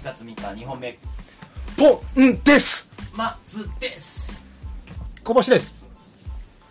[0.00, 0.34] 11月3日
[0.64, 0.98] 2本目。
[1.76, 2.88] ポンです。
[3.14, 4.40] まずです。
[5.22, 5.74] こぼしです。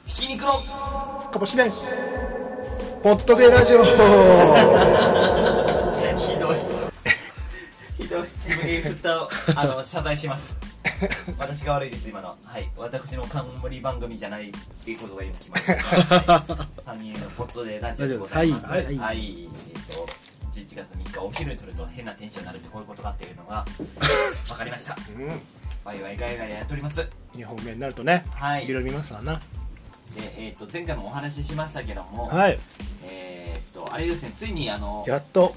[0.07, 0.54] ひき肉の。
[1.31, 1.86] こぼしです。
[3.04, 3.84] ポットでラジオ。
[6.18, 6.57] ひどい。
[8.00, 8.23] ひどい。
[8.47, 10.55] 自分で振ったあの謝罪します。
[11.38, 12.36] 私が悪いです今の。
[12.43, 12.68] はい。
[12.75, 14.52] 私の冠番組じゃないっ
[14.84, 18.66] ていうことが今決まりました、はい、3人のポットでラジオでございます。
[18.71, 18.98] はい。
[18.98, 19.59] はい、えっと
[20.70, 23.66] 11月3日お昼に撮ると変なテンションになるってこういうことかっていうのが
[24.48, 24.95] 分かりました。
[25.18, 25.42] うん。
[25.84, 27.09] ワイワイガヤガヤやっております。
[27.34, 28.66] 2本目になるとねはい。
[28.66, 29.36] いろいろ見ますわな。
[29.36, 29.42] で、
[30.38, 32.59] えー、と前回もお話ししましたけども、はい。
[33.04, 35.55] えー、とあれですねついにあのやっと。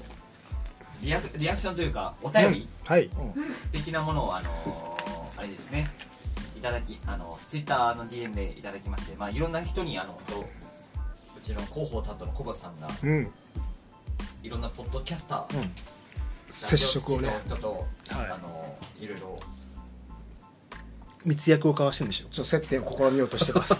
[1.01, 3.09] リアクリアクションというかお便りはい。
[3.71, 4.93] 的なものを、あのー
[5.35, 5.89] あれですね
[6.57, 10.45] いただきあのツイッターの DM でいただきまして、まあ、いろんな人にあの本当う
[11.43, 13.31] ちの広報担当の小橋さんがうん
[14.43, 15.67] いろんなポッドキャスター、
[16.51, 17.29] 接触をね。
[17.45, 18.25] 人と、はい。
[18.25, 19.39] あのいろいろ。
[21.23, 22.25] 密約を交わしてるんでしょ。
[22.25, 23.73] ちょっと接点を試みようとしてます。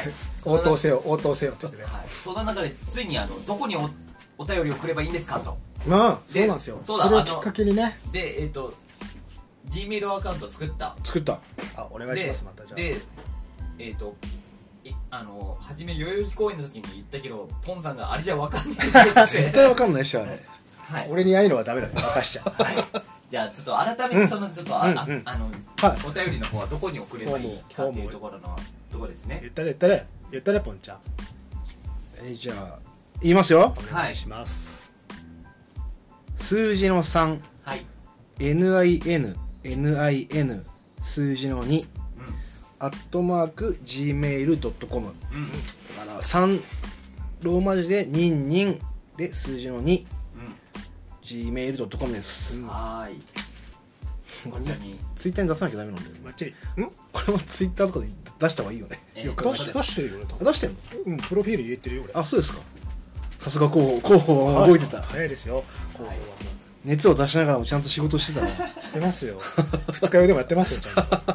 [0.00, 0.12] い。
[0.46, 1.84] 応答せよ応答せよって言ってね。
[1.84, 3.90] はい、その中でついにあのどこにお
[4.38, 5.58] お便りをくればいいんですかと。
[5.86, 6.80] なあそうなんですよ。
[6.86, 8.00] そうだあのそれをきっかけにね。
[8.10, 8.72] でえっ、と
[9.66, 10.96] G メールアカウント作った。
[11.04, 11.40] 作った。
[11.76, 12.76] あお願いしでますまたじゃあ。
[12.76, 12.96] で
[13.78, 14.47] えっ、とい
[15.10, 19.26] あの初め代々木公園の時に言ったけどポンさんがあれじゃ分かんないって。
[19.38, 20.40] 絶対わかんないっしょあれ。
[20.76, 22.62] はい、俺にああいうのはダメだよ任しちゃう。
[22.62, 22.76] はい、
[23.28, 24.96] じゃあちょっと改めてそのちょっと、ああうん。
[24.96, 25.98] うんあの、はい。
[26.06, 28.56] お便りの方はどこに送ればいいかっていうところの
[28.90, 29.40] ところですね？
[29.42, 30.98] 言ったれ言ったれ言ったれポンちゃん。
[32.22, 32.78] えじゃあ
[33.20, 33.76] 言いますよ。
[33.92, 34.90] お願いします、
[36.36, 37.84] 数字の3はい。
[38.38, 40.64] NIN NIN
[41.02, 41.86] 数字の2う
[42.80, 45.12] アットマーク Gmail.com
[45.98, 46.62] だから3
[47.42, 48.80] ローマ字でニンニン
[49.16, 49.82] で数字の
[51.22, 53.22] 2Gmail.com です、はーい。
[54.50, 54.98] こちらに。
[55.16, 56.54] ツイッターに出さなきゃダメなんだよバッチリ。
[57.12, 58.06] これもツイッターとかで
[58.38, 58.98] 出した方がいいよね。
[59.16, 60.46] えー出し出してるよね多分。
[60.46, 60.76] 出してんの？
[61.06, 62.12] うんプロフィール入れてるよ俺。
[62.14, 62.60] あそうですか。
[63.38, 65.02] さすが広報広報は動いてた。
[65.02, 65.64] 早いですよ。
[65.94, 66.34] 広報はも
[66.84, 68.50] 熱を出しながらもちゃんと仕事してたなう
[68.80, 69.40] してますよ。
[69.92, 71.34] 二日酔いでもやってますよちゃんと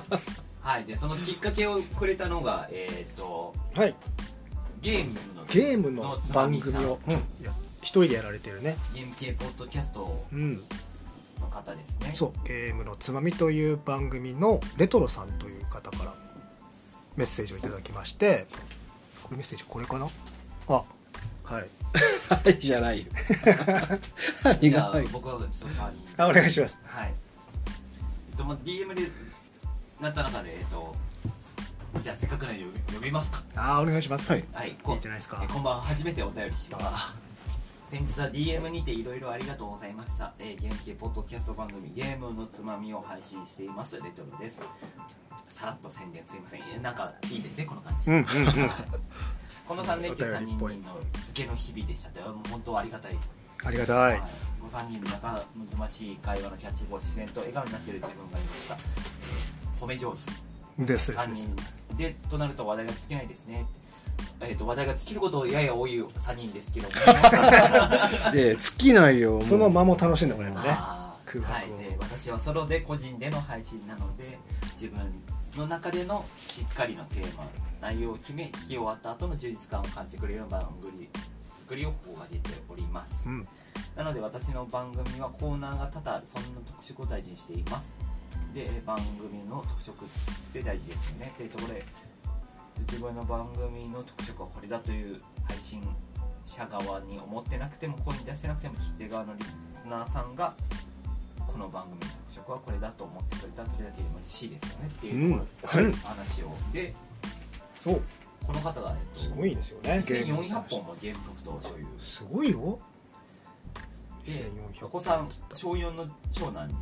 [0.63, 3.95] はいでそのきっかけをくれたのがえっ、とはい。
[4.81, 6.73] ゲームのゲームのつまみさん。
[6.73, 7.15] 番組を、うん、
[7.81, 8.77] 一人でやられてるね。
[8.93, 10.55] ゲーム系ポッドキャストうん。
[10.55, 12.11] の方ですね。
[12.13, 12.47] そう。
[12.47, 16.13] ゲームのつまみという番組のレトロさんという方から
[17.17, 18.47] メッセージをいただきまして。
[19.23, 20.07] これメッセージこれかな？
[20.69, 20.73] あ。
[20.73, 20.83] は
[21.59, 21.67] い。
[22.29, 23.11] はいじゃないよ。
[24.43, 25.07] 何 じゃあがはい。
[25.07, 26.07] 僕はちょっと代わりに。
[26.17, 26.79] あお願いします。
[26.85, 27.13] はい。
[28.31, 29.03] えっとまあ DM で
[30.03, 30.93] なった中でえっと
[32.01, 33.41] じゃあせっかくなので呼び呼びますか？
[33.55, 34.29] あお願いします。
[34.31, 34.43] はい。
[34.51, 35.41] はいいいこんじゃないですか。
[35.43, 35.81] えこんばんは。
[35.81, 36.85] 初めてお便りします。
[36.85, 37.15] あ
[37.89, 43.95] 先日は DM にていろいろありがとうございました、えー、ゲーム系ポッドキャスト番組ゲームのつまみを配信しています。
[43.95, 44.61] レトロです。
[45.53, 46.61] さらっと宣伝すいません。
[46.75, 48.25] えなんかいいですねこの感じ、うんうんうん。
[49.67, 50.97] この3連休3お便りっぽい人の
[51.27, 52.09] 付けの日々でした。
[52.09, 53.17] ってもう本当ありがたい。
[53.63, 53.97] ありがたい。
[53.97, 54.21] はい、
[54.59, 59.12] ご3人の仲睦ましい会話のキャッチボール自然と笑顔になっている自分がいました、えー
[59.83, 60.17] 褒め上手。
[60.81, 61.41] 3ですですです。
[61.41, 63.65] 人でとなると話題が尽きないですね。
[64.39, 66.95] えー、と話題が尽きることをやや多い3人ですけども。
[68.31, 69.41] で尽きないよ。
[69.43, 70.61] その間も楽しんでもらえるね。
[71.25, 71.43] 空白を。
[71.43, 74.37] はい、で私はソロで個人での配信なので
[74.73, 74.99] 自分
[75.57, 77.47] の中でのしっかりのテーマ
[77.81, 81.09] 内容を決め聞き終わった後の充実感を感じてくれる番組
[81.59, 83.11] 作りを心がけております。
[83.25, 83.47] うん。
[83.95, 88.02] なので私の番組はコーナーが多々あるそんな特色を大事にしています
[88.53, 90.07] で番組の特色っ
[90.53, 91.31] て大事ですよね。
[91.33, 91.85] っていうところで
[92.91, 95.81] 自分の番組の特色はこれだという配信
[96.45, 99.49] 者側に思ってなくても声に出してなくても聞き手側のリス
[99.89, 100.53] ナーさんが
[101.47, 104.87] この番組の特色はこれだと思ってくれたらそれだけでも嬉しいですよね。
[104.87, 105.93] っていうところで、うん。
[105.93, 106.51] 話を。
[106.71, 106.93] で
[107.79, 108.01] そう。
[108.45, 110.03] この方が、えっと、すごいですよね。
[110.05, 112.79] ゲーム1400本もゲームソフトを所有すごいよ。
[114.25, 116.75] で1400お子さん小4の長男に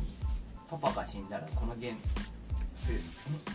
[0.72, 1.98] パパが死んだらこのゲーム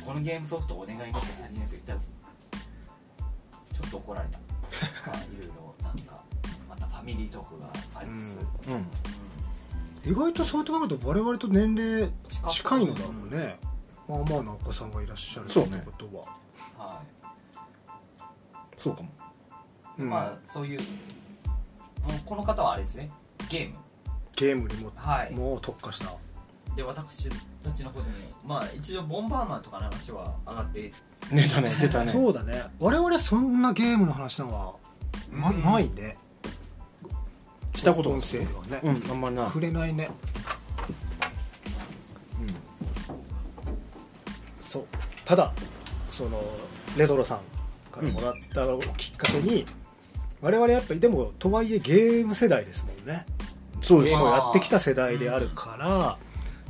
[0.05, 4.37] このゲームソフトお願いねってさりなく言ったらちょっと怒られた。
[4.37, 6.21] まあいろいろなんか
[6.69, 8.35] またファミリートークがありつ
[8.65, 8.73] つ、うん。
[8.75, 8.87] うん
[10.05, 12.09] 意外とそうやって考えると我々と年齢
[12.49, 13.59] 近いのだろうね、
[14.07, 15.83] まあまあなお子さんがいらっしゃるってそうね。
[15.85, 16.23] ことは
[16.85, 17.01] は
[18.77, 19.09] そうかも。
[19.99, 20.09] い、うん。
[20.09, 23.11] まあそういうもうこの方はあれですね。
[23.49, 23.75] ゲーム。
[24.33, 25.33] ゲームにもはい。
[25.33, 26.13] もう特化した
[26.77, 27.27] で私
[27.63, 28.13] たちの方でも
[28.45, 30.93] まあ一応ボンバーマンとかの話は上がって
[31.33, 32.11] 出たね 出たね。
[32.11, 32.65] そうだね。
[32.79, 34.75] 我々そんなゲームの話なんは、
[35.31, 35.63] ま、うん。
[35.63, 36.17] ないね。
[37.73, 39.45] したこと音声はね、うん、あんまりない。
[39.47, 40.09] 触れないね。
[42.39, 42.55] うん。
[44.61, 44.85] そう。
[45.25, 45.51] ただ
[46.11, 46.43] その
[46.95, 47.39] レトロさん
[47.91, 49.67] からもらったきっかけに、うん、
[50.41, 53.25] 我々やっぱりでもとはいえゲーム世代ですもんね。
[53.81, 56.17] そうですゲームをやってきた世代であるから、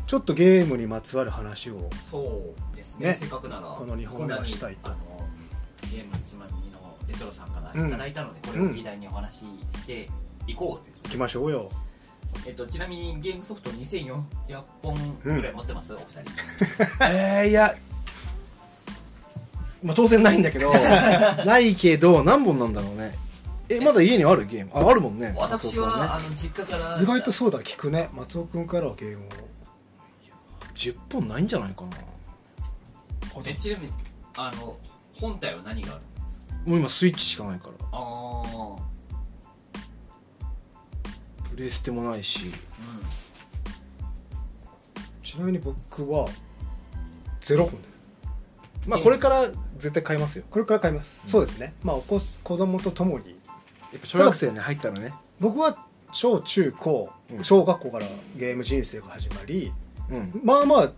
[0.08, 3.10] ちょっとゲームにまつわる話をそうですね。
[3.10, 3.18] ね。
[3.20, 4.90] せっかくならこの二本目はしたいと。
[4.90, 5.28] あの
[5.92, 9.46] ゲームつまみのレトロさんからいただいたので、これを議題にお話し
[9.76, 10.10] して
[10.48, 11.70] いこうといういきましょうよ。
[12.46, 16.22] えっと、ちなみにゲームソフト2400本ぐらい持ってます、お二人。
[17.06, 17.76] えー、いや、
[19.84, 20.74] まあ、当然ないんだけど
[21.46, 23.14] ないけど何本なんだろうね。
[23.70, 24.72] えまだ家にあるゲーム？
[24.74, 25.36] ああるもんね。
[25.38, 26.08] 私は、ね。
[26.10, 27.02] あの実家から。
[27.02, 27.60] 意外とそうだ。
[27.60, 28.10] 聞くね。
[28.14, 29.30] 松尾君からはゲームを
[30.78, 31.98] 10本ないんじゃないかな。
[33.46, 33.94] えちなみに
[34.36, 34.78] あの
[35.14, 36.02] 本体は何がある
[36.66, 37.74] もう今スイッチしかないから。
[37.92, 38.76] ああ
[41.50, 42.52] プレステもないし。
[45.24, 46.28] ちなみに僕は
[47.42, 48.88] ゼロ本です。
[48.88, 49.48] まあこれから
[49.78, 50.46] 絶対買いますよ。
[50.50, 51.74] これから買います、そうですね。
[51.84, 53.30] まあお子子供とともに。
[53.92, 55.14] やっぱ小学生に入ったらね。
[55.40, 57.44] 僕は小中高うん。
[57.44, 59.74] 小学校からゲーム人生が始まり、
[60.10, 60.42] うん。
[60.44, 60.92] まあまあ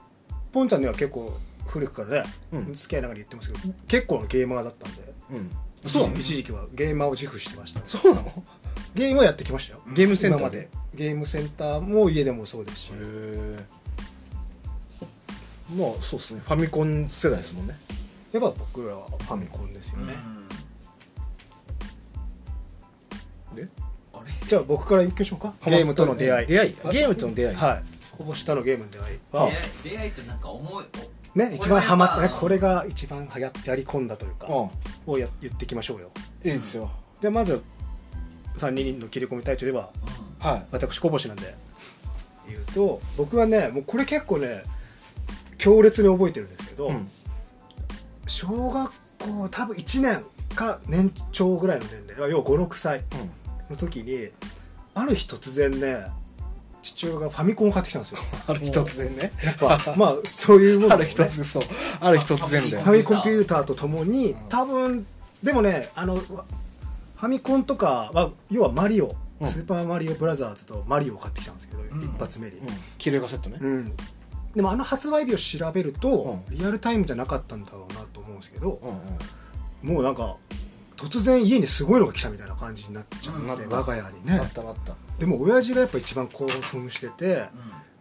[0.51, 2.73] ポンちゃんには結構古くからね、うん。
[2.73, 5.13] 付き合いながら言ってますけど結構なゲーマーだったんで。
[5.31, 5.51] うん。
[5.83, 7.81] 一そう時一時期はゲーマーを自負してました。
[7.85, 8.43] そうなの？
[8.95, 9.81] ゲームはやってきましたよ。
[9.93, 10.69] ゲームセンター今まで。
[10.93, 12.91] ゲームセンターも家でもそうですし。
[12.91, 13.59] へえ
[15.77, 16.41] まあそうっすね。
[16.43, 17.77] ファミコン世代ですもんね。
[18.31, 20.15] やっぱ僕らはファミコンですよね、
[23.55, 23.67] で？
[24.13, 24.47] あれ？
[24.47, 25.53] じゃあ僕からいきましょうか。
[25.65, 26.75] ゲームとの出会い出会い。
[26.91, 27.55] ゲームとの出会い。
[27.55, 27.83] はい
[28.19, 30.85] ここ下のゲームの出会いは出会い出会いってなんか思い
[31.35, 34.69] ね一番ハマったねここれれが一番流行ってやり込んだというかうん。
[35.13, 36.11] をや言っていきましょうよ。
[36.43, 36.91] いいですよ。
[37.21, 37.63] じゃあまず
[38.57, 39.89] 3人の切り込み隊長では
[40.39, 40.65] はい。
[40.71, 41.55] 私こぼしなんで。
[42.49, 44.63] 言うと僕はねもうこれ結構ね
[45.57, 47.09] 強烈に覚えてるんですけど、うん。
[48.27, 50.25] 小学校多分1年
[50.55, 53.03] か年長ぐらいの年齢要は56歳
[53.69, 54.29] の時に
[54.93, 56.07] ある日突然ね
[56.81, 58.19] 父親がファミコンを買ってきたんですよ。
[58.47, 59.31] ある日突然ね。
[59.43, 61.05] やっぱまあそういうものね。
[61.05, 61.63] る日突然そう。
[61.99, 65.05] ある日突然だよファミコンピューターとともに多分
[65.43, 69.47] でもねあのファミコンとかは要はマリオ、うん。
[69.47, 72.03] スーパーマリオブラザーズとマリオを買ってきたんですけど、ん。
[72.03, 72.67] 一発目に、うん。
[72.97, 73.57] キレガセットね。
[73.61, 73.93] うん。
[74.55, 78.89] でもあの発売日を調べると、うリアルタイムじゃなかったんだろうなと思うんですけどうん
[79.89, 79.95] うん。
[79.95, 80.37] もうなんか
[80.97, 83.69] 突然家にすごいのが来たみたいな感じになっちゃって、うん。
[83.69, 87.49] 我が家になねったなったでも親父がやっぱ一番興奮してて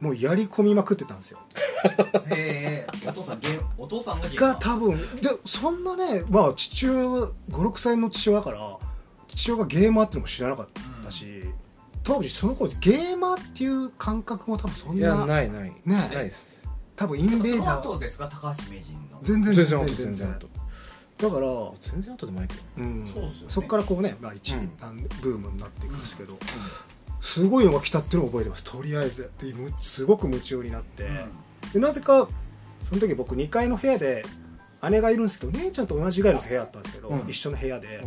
[0.00, 1.40] もうやり込みまくってたんですよ。
[2.30, 3.08] へえ。
[3.08, 7.04] お父さんゲームお父さんがゲームが多分でそんなねまあ父親
[7.50, 8.78] 56歳の父親だから
[9.26, 10.68] 父親がゲーマーっていうのも知らなかっ
[11.02, 11.44] たし、
[12.02, 15.70] 当時その頃ゲーマーっていう感覚も多分そんいやなないない。
[15.70, 15.74] ね。
[15.84, 16.62] ないです。
[16.96, 19.20] 多分インベーそのダー後ですか高橋名人の。
[19.22, 19.84] 全然全然後。
[19.86, 20.50] 全然全然
[21.18, 21.46] だから
[21.80, 22.62] 全然後でもないけど。
[22.78, 23.06] うん。
[23.06, 23.46] そうっすよね。
[23.48, 24.70] そっからこうね、まあ、一、うん。
[25.20, 26.38] ブームになっていくんですけど、
[27.20, 28.64] すごいのが来たっていうのを覚えてます。
[28.64, 29.30] とりあえず。
[29.40, 31.08] でむすごく夢中になって、
[31.72, 32.28] でなぜか
[32.82, 34.24] その時僕2階の部屋で
[34.88, 37.28] 姉がいるんですけど姉ちゃんと同じぐらいの部屋だったんですけど、うん。
[37.28, 38.00] 一緒の部屋で、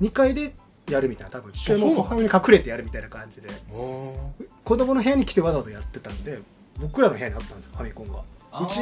[0.00, 0.06] うん。
[0.06, 0.54] 2階で
[0.88, 1.30] やるみたいな。
[1.30, 3.48] 多分父親母親に隠れてやるみたいな感じで。
[3.72, 4.32] お
[4.64, 6.40] 子供の部屋に来てわざわざやってたんで
[6.78, 8.22] 僕らの部屋にあったんですよファミコンが。
[8.60, 8.80] うち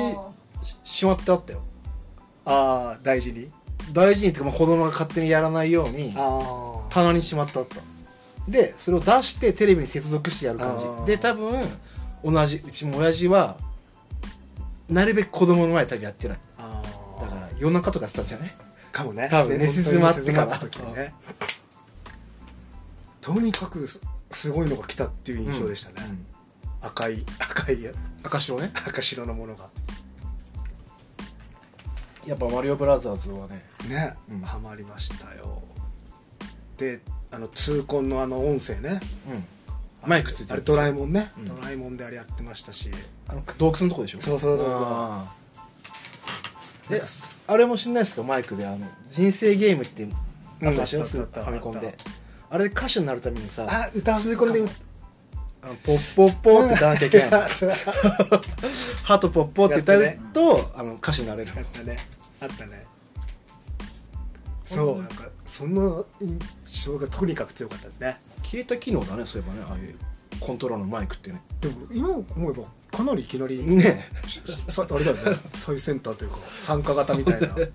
[0.85, 1.63] しまってあったよ。
[2.45, 3.51] ああ大事に。
[3.93, 7.77] 大事にっていうかまあ子供が勝手にやらないようにあ棚にしまってあった
[8.49, 11.13] でそれを出してテレビに接続してやる感じ。
[11.13, 11.63] で多分
[12.25, 13.57] 同じうちも親父は
[14.89, 16.39] なるべく子供の前で多分やってない。
[16.59, 16.83] あ
[17.21, 18.53] だから夜中とかやってたんじゃない？
[18.91, 19.29] かもね。
[19.31, 21.15] 多分ね寝静まってから時にね。
[23.21, 24.01] とにかくす
[24.31, 26.27] すごいのが来たっていう印象でしたね、うん。
[26.87, 27.79] 赤い赤い
[28.23, 28.71] 赤白ね？
[28.87, 29.69] 赤白のものが。
[32.27, 33.65] やっぱマリオブラザーズはね。
[33.89, 34.41] ね、うん。
[34.41, 35.63] ハマりましたよ。
[36.77, 39.01] であの痛恨のあの音声ね。
[39.31, 39.45] うん。
[40.09, 40.53] マイクついてる。
[40.55, 41.45] あれドラえもんね、うん。
[41.45, 42.91] ドラえもんであれやってましたし。
[43.27, 44.21] あの洞窟のとこでしょ？
[44.21, 44.77] そうそうそうそう。
[44.79, 45.35] あ
[47.49, 48.23] あれも知んないですか？
[48.23, 50.07] マイクであの人生ゲームって
[50.63, 51.43] あったでしょ、うんあったあった。
[51.45, 51.87] ファミコンで。
[51.89, 51.95] あっ
[52.51, 54.21] あれで歌手になるためにさあ歌う。
[54.21, 54.63] 通コンで
[55.61, 57.29] あのポッポッポーって歌わなきゃいけない
[59.03, 61.51] ハートポッポーって歌うと、あの歌手になれる。
[61.51, 61.97] ったね。
[62.41, 62.87] あったね
[64.77, 66.39] そうなんかその印
[66.85, 68.21] 象がとにかく強かったですね。
[68.43, 69.95] 消えた機能だねそういえばねああいう
[70.41, 71.43] コントローラーのマイクってね。
[71.61, 72.65] でも今思えば
[72.97, 74.09] かなりいきなりね。
[74.69, 75.37] さ あれだよね。
[75.55, 77.49] 最先端というか参加型みたいな。
[77.49, 77.55] だ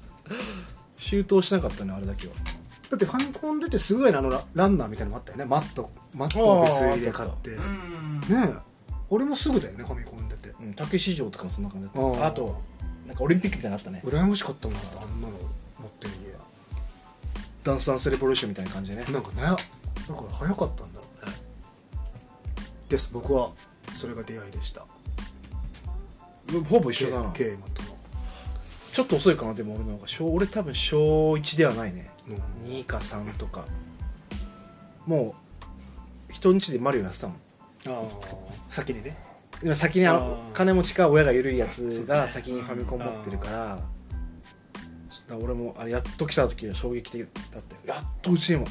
[0.98, 2.34] 周到しなかったねあれだけは。
[2.96, 5.46] ってファミコン出てすぐぐらいのあのラランナーみたいなのもあったよね。
[5.46, 7.52] マットマットを別売りで買って。
[7.52, 8.22] ねうん。
[8.32, 8.54] え。
[9.10, 10.50] 俺もすぐだよねファミコン出て。
[10.50, 12.28] うん竹市場とかもそんな感じだった。
[12.28, 12.62] あと
[13.08, 14.02] なんかオリンピックみたいなのあったね。
[14.06, 15.34] 羨ましかったもんあんなの
[17.64, 19.06] ダンスダンスレボリューションみたいな感じでね。
[19.08, 19.42] 家なんかね。
[19.42, 19.58] なんか
[20.32, 21.32] 早かったんだろうね。
[22.90, 23.10] です。
[23.14, 23.52] 僕は
[23.94, 24.86] それが出会いでした。
[26.70, 27.32] ほぼ一緒だな。
[27.32, 27.58] との。
[28.92, 30.08] ちょっと遅いかなでも俺の方が。
[30.08, 32.12] 小俺多分小1ではないね。
[32.28, 32.70] うん。
[32.70, 33.66] 2か3とか。
[35.06, 35.36] も
[36.30, 37.38] う人ん家でマリオやってたもん。
[37.88, 38.04] ああ
[38.70, 39.18] 先にね。
[39.62, 40.06] 今先に
[40.54, 43.80] 金持ちか親が緩いやつが先にファミコン持ってるから
[45.28, 47.64] だ俺もあれやっと来た時は衝撃的だったよ。
[47.86, 48.68] やっとうちにも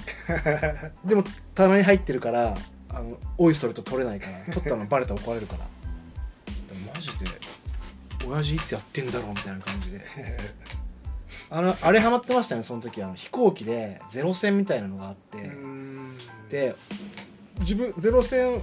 [1.04, 2.56] でも棚に入ってるから
[2.88, 5.66] あのおいそれと取れないから取ったのバレたら怒られるから。
[6.94, 7.26] マジで
[8.26, 10.00] 親父いつやってんだろうみたいな感じで。
[11.50, 16.16] あのあれハマってましたねその時あの飛行機でゼロ戦みたいなのがあって、うん。
[16.48, 16.74] で
[17.60, 18.62] 自分ゼロ戦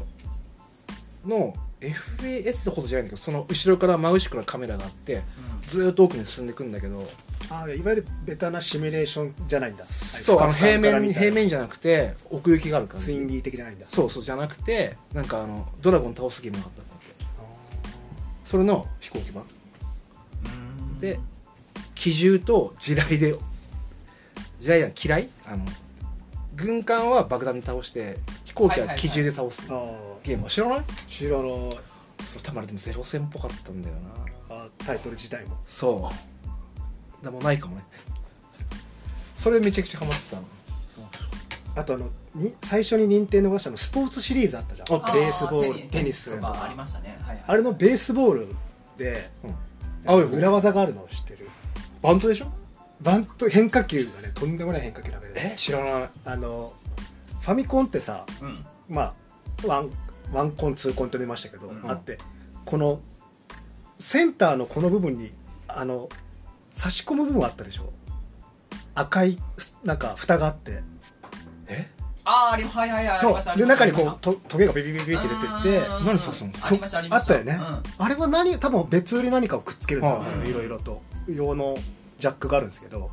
[1.26, 5.22] の FAS ほどじゃないんだけどその後ろから真後ろからカメラがあって
[5.68, 7.08] ずーっと奥に進んでいくんだけど
[7.52, 9.86] ああいわゆるベタなシミュレーションじゃないんだ。
[9.86, 13.06] そうあの平面平面じじゃなくて奥行きがある感じ。
[13.06, 13.88] ツインビー的じゃないんだ。
[13.88, 17.26] そうそうじゃなくてなんかあのドラゴン倒すゲームがあったんだって。
[18.46, 19.44] それの飛行機版。
[20.46, 20.48] う
[20.98, 21.00] ん。
[21.00, 21.20] で
[21.96, 23.38] 機銃と地雷で地
[24.68, 25.30] 雷じゃない機雷？
[25.46, 25.66] あの
[26.56, 29.62] 軍艦は爆弾で倒して飛行機は機銃で倒す
[30.24, 30.84] ゲームは知らない？
[31.08, 31.50] 知らない。
[32.22, 33.96] そう多分あれでもゼロ戦っぽかったんだよ
[34.50, 34.56] な。
[34.56, 35.58] あタイトル自体も。
[35.66, 36.39] そう
[37.24, 37.84] でもないかもね。
[39.38, 40.44] それめちゃくちゃハマってたの。
[40.90, 41.06] そう。
[41.76, 44.88] あとあのに最初に任天堂がしたのスポーツシリーズあったじゃん。
[44.88, 47.18] ベースボールあテニスとかありましたね。
[47.22, 47.44] はいはい。
[47.48, 48.48] あれのベースボール
[48.98, 49.56] でうん。
[50.06, 51.50] 青い方裏技があるのを知ってる？
[52.02, 52.48] バントでしょ？
[53.02, 55.54] バント変化球がねとんでもない変化球投げてえ？
[55.58, 56.10] 知らない。
[56.26, 56.74] あの
[57.42, 58.66] ファミコンってさうん。
[58.90, 59.02] ま
[59.64, 59.92] あワン
[60.32, 61.90] ワンコンツーコンと出ましたけど、うん。
[61.90, 62.18] あって
[62.66, 63.00] この
[63.98, 65.32] センターのこの部分に
[65.68, 66.10] あの
[66.80, 67.92] 差し込む部分あったでしょ？
[68.96, 69.38] 赤い
[69.84, 70.82] なんか蓋があって。
[71.68, 71.90] え？
[72.24, 75.78] ああありはいはいはいありそうで中にこうとトゲがビビビビビって出てって。
[76.00, 77.34] うん何刺すのありましたありました。
[77.34, 77.82] あったよね。
[77.98, 81.76] あれは何多分別売り何かをくっつけるんだろうけどはいいろいろと用の
[82.18, 83.10] ジャックがあるんですけどうん。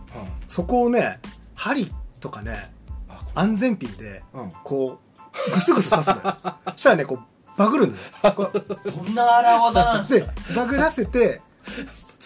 [0.49, 1.19] そこをね
[1.57, 2.71] 針とかね
[3.35, 4.51] 安全ピンでれうん。
[4.63, 5.01] こ
[5.49, 6.37] うグスグス刺すのよ。
[6.73, 7.99] そしたらねこうバグるのよ。
[8.37, 11.41] こうどんな荒技なんですでかバグらせて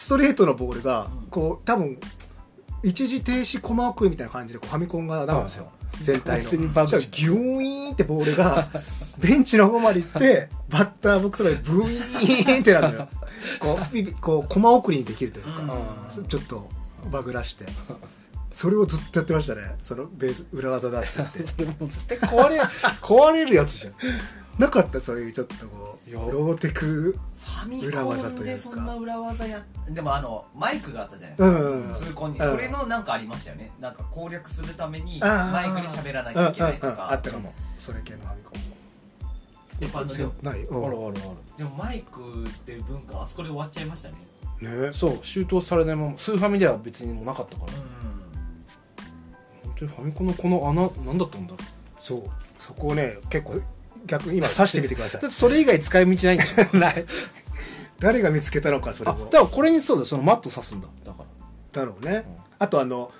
[0.01, 1.27] ストレートのボールがうん。
[1.29, 1.99] こう多分
[2.83, 5.71] 一時停止コマ送りみたいな感じでこうファミコンがなるんですよ。
[6.01, 6.49] 全体の。
[6.49, 8.69] そしたらギューンってボールが
[9.21, 13.09] ベンチの方まで行ってバッターボックスまでブイーンってなるのよ。
[13.61, 15.51] こうこうコマ送りにできるというか、
[16.19, 16.25] うん。
[16.27, 16.69] ちょっと
[17.11, 17.67] バグらして。
[18.53, 19.77] それをずっとやってましたね。
[19.83, 21.09] そのベース裏技だって
[21.59, 21.73] 言っ
[22.09, 22.19] て。
[22.27, 22.61] 壊れ
[23.03, 23.95] 壊れるやつじゃん
[24.59, 28.53] なかったそういうちょっとこうローテクファミ裏技コンというか。
[28.57, 31.95] でそんな裏技やでもあのマイクがあったじゃないですか、うんうんうん。
[31.95, 32.51] 通コンにうん。
[32.51, 33.73] それのなんかありましたよね。
[33.81, 37.53] なんか攻略するためにマイクで喋らなきゃいけないとうんうんうんかあったかも。
[37.79, 38.67] それ系のファミコンも。
[39.81, 40.05] やっぱ
[40.51, 40.61] ない？
[40.61, 41.17] あるあるある。
[41.57, 44.17] でもマイクっていう文化あそこで終わっちゃいましたね。
[44.61, 44.93] ね。
[44.93, 47.73] そう周到されないままスーファミでは別にもうなかったから。
[49.63, 51.59] 本当にファミコンのこの穴何だったんだろう。
[51.99, 52.23] そう。
[52.59, 53.55] そこをね結構
[54.07, 57.05] 逆に今刺してみてくださだってそれ以外使い道ないんでしょいない。
[57.99, 60.07] 誰が見つけたのかそれだからこれにそうだよ。
[60.07, 60.89] そのマット刺すんだ。
[61.05, 61.25] だか
[61.75, 61.81] ら。
[61.81, 62.25] だろうね。
[62.59, 63.13] あとあの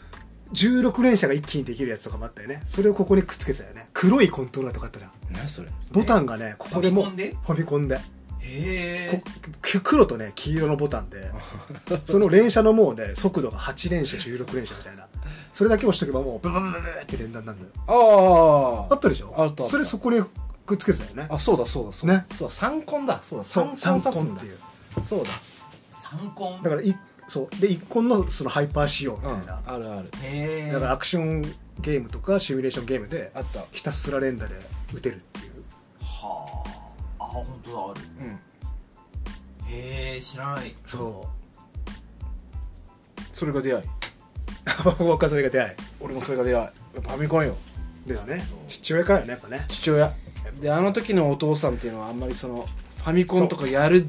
[0.53, 2.63] 16連射が一気にできるやつとかもあったよね。
[2.65, 3.87] それをここにくっつけてたよね。
[3.93, 5.13] 黒いコントローラーとかあったじゃん。
[5.33, 5.69] 何それ？
[5.93, 7.31] ボタンがねここでもファミコンで？
[7.31, 7.95] ファミコンで。
[7.97, 8.01] へ
[9.13, 9.23] え。
[9.23, 11.31] こ黒とね黄色のボタンで。
[12.05, 15.07] その連射のもうね速度が8連射16連射みたいな。
[15.53, 18.89] それだけ押しとけばもうブブブブブって連弾になるのよ。
[18.89, 19.29] ああったでしょ？
[19.29, 19.67] あったあった。
[19.67, 20.21] それそこに
[20.71, 21.27] くっつけてたよね。
[21.31, 22.17] あそうだそうだそうだ。
[22.19, 22.27] ね。
[22.35, 23.21] そうだ三コンだ。
[23.23, 24.35] そうだそう三3コン刺すんだ。
[24.35, 24.59] コンっていう。
[25.05, 25.31] そうだ。
[26.03, 26.97] 三コンだからい
[27.29, 30.09] そうで1コンのそのハイパー仕様みたうんいな、あるある。
[30.23, 31.43] へえだからアクション
[31.81, 34.55] ゲームとかシミュレーションゲームであったひたすら連打で
[34.93, 35.53] 打てるっていう。
[36.03, 36.63] は
[37.19, 37.25] あ。
[37.25, 38.01] あ本当だある。
[38.21, 39.73] うん。
[39.73, 40.75] へえ知らない。
[40.87, 41.27] そ
[43.33, 43.85] それが出会い。
[43.85, 43.87] う
[45.05, 45.75] 僕はそれが出会い。
[46.01, 46.69] 俺もそれが出会い。
[46.95, 47.57] ファミコンよ。
[48.07, 49.65] だよね父親からよねやっぱね。
[49.69, 50.13] 父親
[50.61, 52.67] であの時のお父さんっていうのはあんまりその
[52.99, 54.07] ファミコンとかやる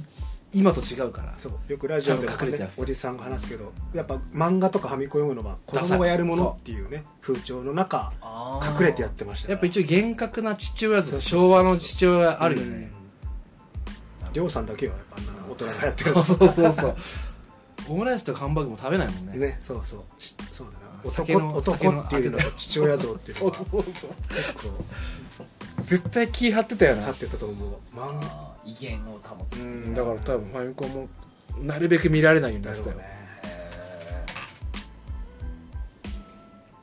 [0.53, 1.33] 今と違うから。
[1.37, 1.53] そう。
[1.71, 8.11] よくラジオでも、ね多分隠れてやつ、おじさんが話すけどやっぱ漫画とかファミコン読むのは子供がやるものっていうね風潮の中
[8.77, 12.91] 隠れてやってましたやっぱ一応厳格な父親とそうそうそう昭和の父親あるよね。
[14.25, 14.33] うん。
[14.33, 16.13] りょうさんだけよやっぱあんな大人がやってる。
[16.13, 16.95] そうそうそうそう。
[17.89, 19.37] オムライスとハンバーグも食べないもんね。
[19.37, 20.01] ねそうそう。
[20.17, 20.91] ちそうだな。
[21.03, 24.85] 男男っていうのと父親像っていうのが 結構
[25.85, 27.07] 絶対気張ってたよな。
[27.09, 31.09] 立ってたと思う漫画あー威厳を保つうんだから多分ファミコンも
[31.59, 33.21] なるべく見られないようになってたよ、えー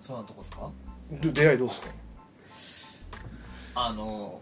[0.00, 0.70] そうなとこですか？
[1.20, 1.88] で出会いどうっすか
[3.74, 4.40] あの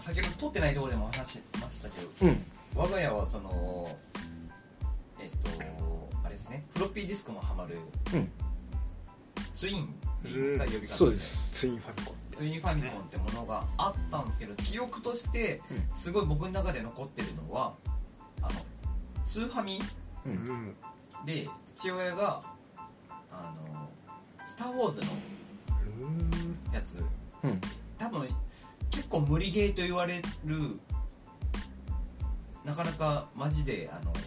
[0.00, 2.44] 先ほど撮ってないところでも話しましたけどうん。
[2.74, 3.96] 我が家はその
[5.20, 6.64] えっとあれですね。
[6.74, 7.76] フロッピーディスクもはまる。
[8.14, 8.30] うん。
[9.54, 9.88] ツインっ
[10.22, 11.50] ていうんですか呼び方そうです。
[11.52, 15.98] ツインファミコンツインファミコンってものがあったんですけど記憶としてうん。
[15.98, 17.74] すごい僕の中で残ってるのは
[18.40, 18.50] あの
[19.26, 19.80] スーファミ
[20.24, 20.36] ううん。
[20.36, 20.74] ん
[21.26, 22.40] で父親が
[23.32, 23.88] あの
[24.46, 25.06] 「スター・ウォーズ」の
[26.00, 26.72] うん。
[26.72, 27.04] やつ。
[27.42, 27.60] うん。
[27.98, 28.28] 多分
[28.90, 30.78] 結構無理ゲーと言われる
[32.64, 34.22] なかなかマジであのなんだ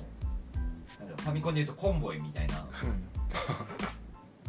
[1.08, 2.66] ろうファミコンでいうとコンボイみたいな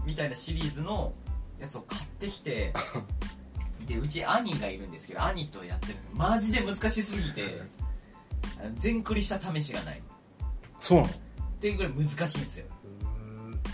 [0.04, 1.12] みたいなシリーズの
[1.60, 2.72] やつを買ってきて
[3.86, 7.62] でうち兄がいるんですけど兄とやってるのマジで難しすぎて
[8.60, 10.02] あの全クリした試しがない。
[10.80, 11.12] そうなの？
[11.12, 11.18] っ
[11.60, 12.66] ていうぐらい難しいんですよ。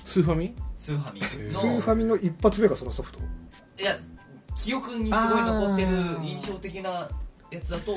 [0.05, 0.55] スーファミ？
[0.77, 1.27] スーファミの。
[1.27, 3.19] スーファミの一発目がそのソフト？
[3.79, 3.97] いや
[4.55, 5.89] 記憶にすごい残ってる
[6.23, 7.09] 印象的な
[7.51, 7.97] やつだと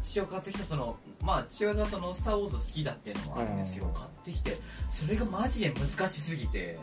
[0.00, 4.58] 父親が買ってきたそのまあ父親がその「スター・ウォーズ」好きだっていうのもあるんですけどうん買ってきて
[4.90, 6.78] それがマジで難しすぎて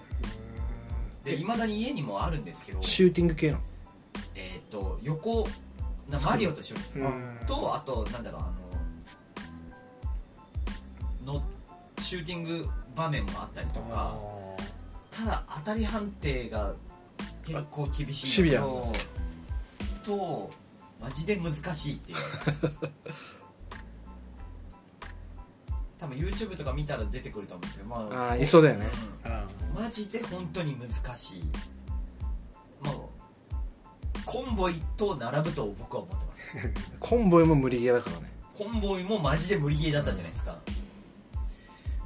[1.24, 3.64] でいまだに家にもあるんですけどシューティング系なの？
[4.36, 5.48] えっ、と横
[6.10, 7.00] なマリオと一緒です。
[7.00, 7.38] うん。
[7.48, 8.52] とあとなんだろうあ
[11.26, 11.44] のの
[12.00, 14.16] シューティング場面もあったりとか。
[15.12, 16.74] ただ当たり判定が
[17.46, 18.62] 結構厳しいシビア。
[18.62, 18.92] なの
[20.04, 20.52] とと
[21.02, 22.18] マジで難しいっていう。
[25.98, 28.88] 多分 YouTube とか見たら出てくると思うんですけどまああいそうだよね。
[29.24, 29.84] あうん。
[29.84, 31.44] マジで本当に難しい。
[32.86, 33.15] もう
[34.26, 36.44] コンボイと並ぶと僕は思ってます。
[37.00, 38.32] コンボイも無理ゲーだからね。
[38.58, 40.56] コンボイもマジで無理ゲーだったじゃないですか。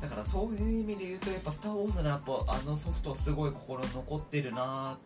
[0.02, 4.98] だからそういう意味で言うとやっぱ「スター・ウォーズ」のやっぱあのソフトすごい心に残ってるな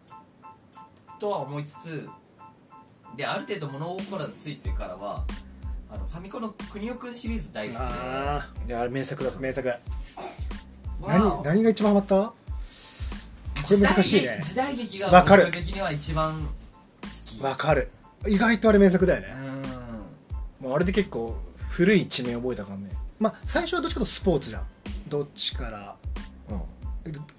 [1.20, 2.10] とは思いつつ
[3.18, 5.24] である程度物心がついてからは
[5.92, 7.84] あのファミコンの「くにおくん」シリーズ大好きで。
[7.84, 9.68] あいやあれ名作だ名作。
[9.68, 9.78] わ
[11.02, 12.16] 何何が一番ハマった？
[13.68, 14.40] これ難しいね。
[14.44, 16.48] 時代劇が僕的には一番
[17.42, 17.90] わかる。
[18.28, 19.36] 意外とあれ名作だよね。
[20.62, 20.74] うん。
[20.74, 21.36] あれで結構
[21.70, 22.90] 古い地名覚えたからね。
[23.20, 24.64] まあ最初はどっちかとスポーツじゃん。
[25.08, 25.96] どっちから？
[26.50, 26.62] うん。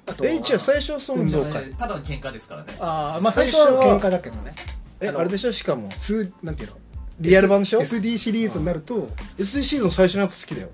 [0.06, 0.44] あとえ違う。
[0.58, 1.72] 最初はその運動会。
[1.72, 2.74] ただの喧嘩ですからね。
[2.80, 4.54] ああまあ最初は喧嘩だけどね。
[5.00, 5.52] えあれでしょ？
[5.52, 5.88] しかも。
[5.98, 6.76] 通なんていうの？
[7.20, 9.08] リアル版でしょ？SD シリーズになると。
[9.38, 10.70] SE シーズン最初のやつ好きだよ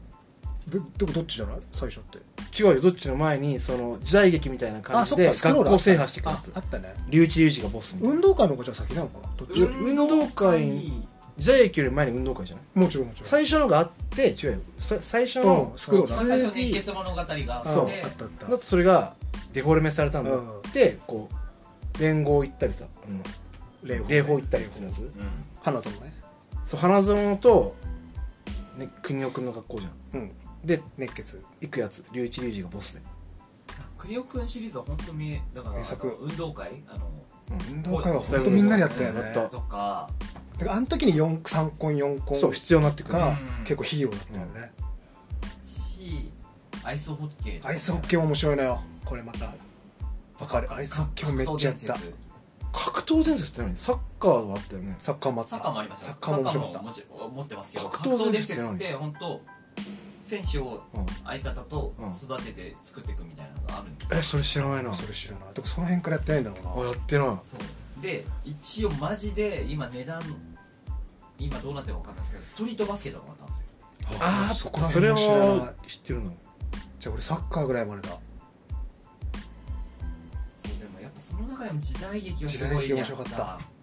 [0.70, 1.56] どどどっちじゃない？
[1.72, 2.18] 最初って。
[2.58, 2.80] 違うよ。
[2.80, 6.52] どっちの前にその時代劇みたいな感じでスクロール学校制覇していくやあつ。
[6.54, 6.94] あったね。
[7.08, 8.14] 龍一龍二がボスみたいな。
[8.14, 9.28] 運動会の方がじゃあ先なのかな？
[9.36, 9.60] どっち？
[9.62, 10.92] 運動会
[11.38, 12.64] 時代劇より前に運動会じゃない？
[12.78, 13.28] もちろんもちろん。
[13.28, 14.58] 最初のがあって違うよ。
[14.78, 16.10] さ最初のうんスクロール。
[16.10, 17.68] まあ最初熱 2D 血物語があって。
[17.68, 18.46] そうあったあった。
[18.46, 19.14] だとそれが
[19.52, 20.40] デフォルメされたんだっ
[20.72, 21.28] てこ
[21.98, 23.22] う連合行ったりさあの
[23.82, 24.98] 霊霊峰行ったりするやつ。
[24.98, 25.10] うん。
[25.62, 26.12] 花園ね。
[26.66, 27.74] そう花園と、
[28.76, 30.20] ね、国尾くんの学校じゃん。
[30.20, 30.32] うん
[30.64, 31.42] で熱血。
[31.60, 32.04] 行くやつ。
[32.12, 33.02] 龍一龍二がボスで。
[33.96, 36.16] クリオくんシリーズは本当にだから名作。
[36.20, 36.82] 運動会？
[36.88, 37.10] あの
[37.70, 39.20] 運動会は本当みんなでやったよね。
[39.20, 40.08] やったとか。
[40.58, 43.18] だからあの時に4 3コン4コンそう必要になってくる。
[43.18, 43.36] がうん。
[43.64, 44.72] 結構ヒーローだったよね。
[45.66, 46.32] し
[46.82, 48.80] アイスホッケーアイスホッケーも面白いのよ。
[49.04, 49.46] これまた。
[50.38, 50.72] わかる。
[50.72, 51.96] アイスホッケーもめっちゃやった。
[52.72, 53.76] 格闘伝説って何？
[53.76, 54.96] サッカーはあったよね。
[54.98, 55.56] サッカーもあった。
[55.56, 56.06] サッカーもありました。
[56.06, 56.78] サッカーも面白かった。
[57.28, 59.12] 持ってますけど格格闘伝説って何
[60.30, 62.10] 選手をうん相方とうん。
[62.12, 64.18] 育てて作っていくみたいなのがあるんですよ。
[64.18, 64.94] えそれ知らないな。
[64.94, 65.54] それ知らない。
[65.54, 67.26] でもその辺からやってないんだろうあなやってない。
[67.26, 67.38] そ
[67.98, 68.02] う。
[68.02, 70.22] で一応マジで今値段
[71.38, 74.18] 今どうなってるか分かんないですけどストリートバスケとかもあったんですよ。
[74.20, 76.32] ああそこらそれ辺も知らないは知ってるの。
[76.98, 78.08] じゃあ俺サッカーぐらいまでだ。
[78.08, 78.20] そう
[80.78, 83.38] でもやっぱその中でも時代劇はす時代劇ごい面白かった。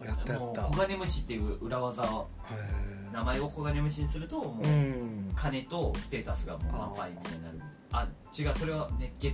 [0.05, 0.33] やった。
[0.33, 5.32] やったもう黄金虫っていう裏技をへ名前を黄金虫にするともう、うん。
[5.36, 7.60] 金とステータスがもう満杯みたいになる。
[7.91, 9.34] あ違うそれは熱血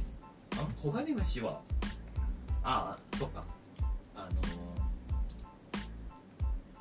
[0.55, 1.59] あ黄金虫は
[2.63, 3.43] ああそっか。
[4.15, 4.33] あのー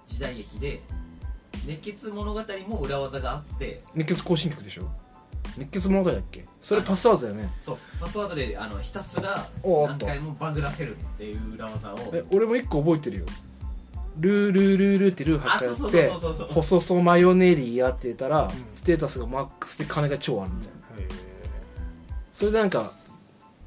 [0.06, 0.80] 時代劇で
[1.66, 3.82] 熱血物語も裏技があって。
[3.96, 4.88] 熱血行進曲でしょ？
[5.58, 6.44] 熱血物語だっけ？
[6.60, 7.50] それパスワードだよね。
[7.62, 11.98] そうパスワードであのひたすら何回もバグらせるっていう裏技を。
[12.12, 13.26] え俺も一個覚えてるよ
[14.18, 16.10] ルールールールーってルー貼ってやって
[16.52, 18.50] 細そマヨネリーやってたら、ん。
[18.74, 20.72] ステータスがマックスで金が超あるみたい。
[20.72, 21.08] なえ
[22.32, 22.94] それでなんか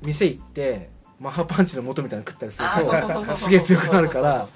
[0.01, 2.67] 店行ってマッハパンチの元みたいなの食ったりする
[3.27, 4.47] とすげえ強くなるから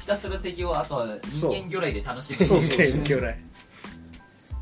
[0.00, 2.46] ひたすら敵をあとは人間魚雷で楽しむ。
[2.46, 2.62] そう。
[2.62, 3.26] そうそう元気来だか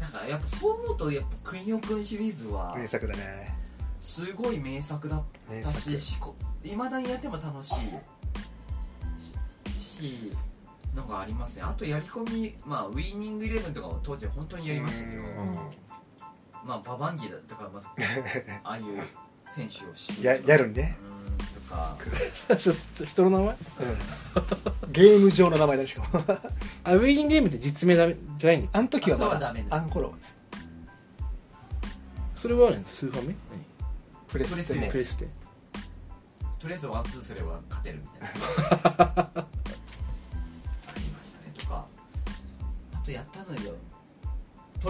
[0.01, 3.55] なんかやっぱそう思うとやっぱ国尾くんシリーズは名作だね。
[4.01, 5.23] すごい名作だっ
[5.63, 6.19] たし
[6.65, 7.75] いまだにやっても楽しい
[10.01, 10.33] しし
[10.95, 11.63] のがありますね。
[11.63, 15.29] あとやり込みまあウィーニングイレブンとかも当時本当にやりましたけどうん。
[16.67, 17.95] まあババンギダとか、まあ、
[18.65, 18.85] ああいう
[19.55, 21.97] 選手をしてややるんねうんとか。
[23.07, 23.49] 人の名前？
[23.49, 24.93] うん。
[24.93, 26.09] ゲーム上の名前だしかも。
[26.85, 29.77] あウィーニングゲームって実名だめじゃないんだあの時はまだあそうはダメだ。
[29.77, 30.17] あの頃は。
[30.17, 30.23] ね
[32.35, 33.35] それはねスーファミ？
[34.27, 35.41] プレステのプレステプレステ。
[36.59, 39.30] とりあえずワンツーすれば勝てるみたいな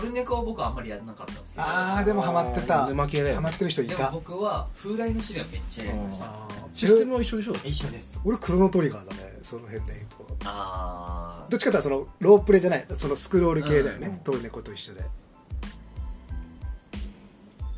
[0.01, 1.63] トルネコは僕はあんまりやらなかったんですけど。
[1.63, 2.87] ああでもハマってた。
[2.87, 6.69] 沼系だよハマってる人いでもた僕は風来の試練をめっちゃやりましたあー。
[6.75, 7.53] システムは一緒でしょ？
[7.65, 8.19] 一緒です。
[8.25, 14.17] 俺クロノトリガーだねその辺で言うとあどっちかというとそのロープレじゃないそのスクロール系だよね、うん。
[14.19, 15.01] トルネコと一緒で。
[15.01, 15.05] ー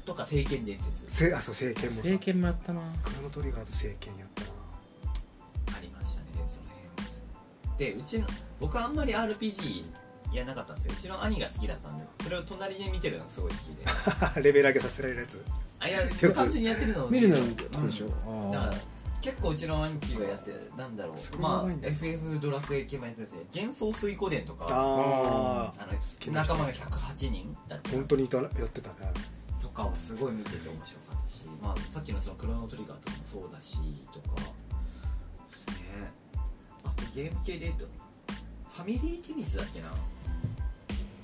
[0.05, 1.07] とか聖剣伝説。
[1.09, 2.81] せあそう聖剣もさ政権もやったな。
[3.03, 4.49] クロノトリガーと聖剣やったな。
[5.79, 6.47] ありましたねその
[7.79, 7.93] 辺。
[7.95, 8.27] でうちの
[8.61, 9.85] 僕はあんまり RPG
[10.37, 10.93] やんなかったんですよ。
[10.99, 13.61] うちの兄が好きだったんでそれを隣で見てるのがすごい好き
[14.35, 14.41] で。
[14.43, 15.45] レベル上げさせられるやつ。
[15.79, 17.37] あいやく単純にやってるのを見るの。
[17.37, 17.57] うん。
[17.87, 18.71] でしょだからあ
[19.23, 21.41] 結構うちの兄貴がやってなんだろう。
[21.41, 24.67] まあ FF ドラクエ系もやってて幻想水湖伝とか。
[24.69, 28.97] あの仲間が108人だっあた本当にいたやってたね。
[29.61, 33.77] とかをすごい見てて面白かったし、まあ、さっきのそのクロノトリガーとかもそうだし
[34.13, 34.37] とか。
[34.37, 36.13] ですね。
[36.85, 37.87] あとゲーム系で言うと
[38.75, 39.89] ファミリーテニスだっけな？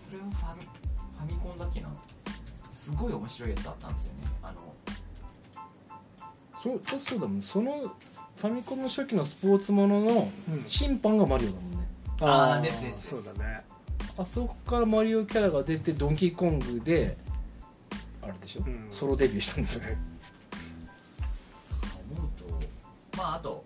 [0.07, 1.89] それもファミファミコンだっけな？
[2.75, 4.19] すごい面白いやつだったんですよね。
[4.43, 4.75] あの
[6.63, 7.95] そうそうそうだもんその
[8.37, 10.65] ファミコンの初期のスポーツもののうん。
[10.67, 11.79] 審判がマリオだもんね。
[12.21, 13.65] あーですですそうだね。
[14.17, 17.17] あそこからマリオキャラが出てドンキーコングで
[18.23, 18.89] あれでしょ、うん。
[18.91, 19.81] ソロデビューしたんでしょ？
[22.17, 23.65] 思うとまああと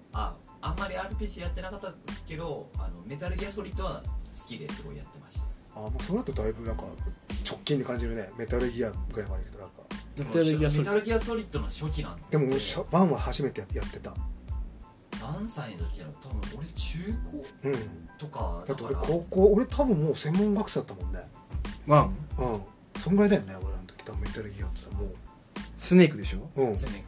[0.62, 4.03] ああんまり RPG やってなかったですけどあのメタルギアソリッドは
[4.40, 5.46] 好きですごいやってました。
[5.75, 6.85] あもうその後だいぶなんか
[7.48, 8.31] 直近で感じるね。
[8.38, 9.83] メタルギアぐらいまでいくとなんか。
[10.16, 10.85] でもメタルギアソリッド。
[10.85, 12.38] メタルギアソリッドの初期なんで。
[12.38, 14.14] も俺シャバンは初めてやってた。
[15.20, 16.98] 何歳の時だろう多分俺中
[17.64, 18.09] うん。
[18.18, 21.20] 高とかだって俺高校俺多分もう専門学生だったもんね。
[21.87, 22.16] ワン。
[22.38, 23.01] うん。
[23.01, 24.05] そんぐらいだよね俺らの時。
[24.05, 25.09] 多分メタルギアってさも
[25.83, 26.49] スネークでしょ？
[26.57, 27.05] ううんセネ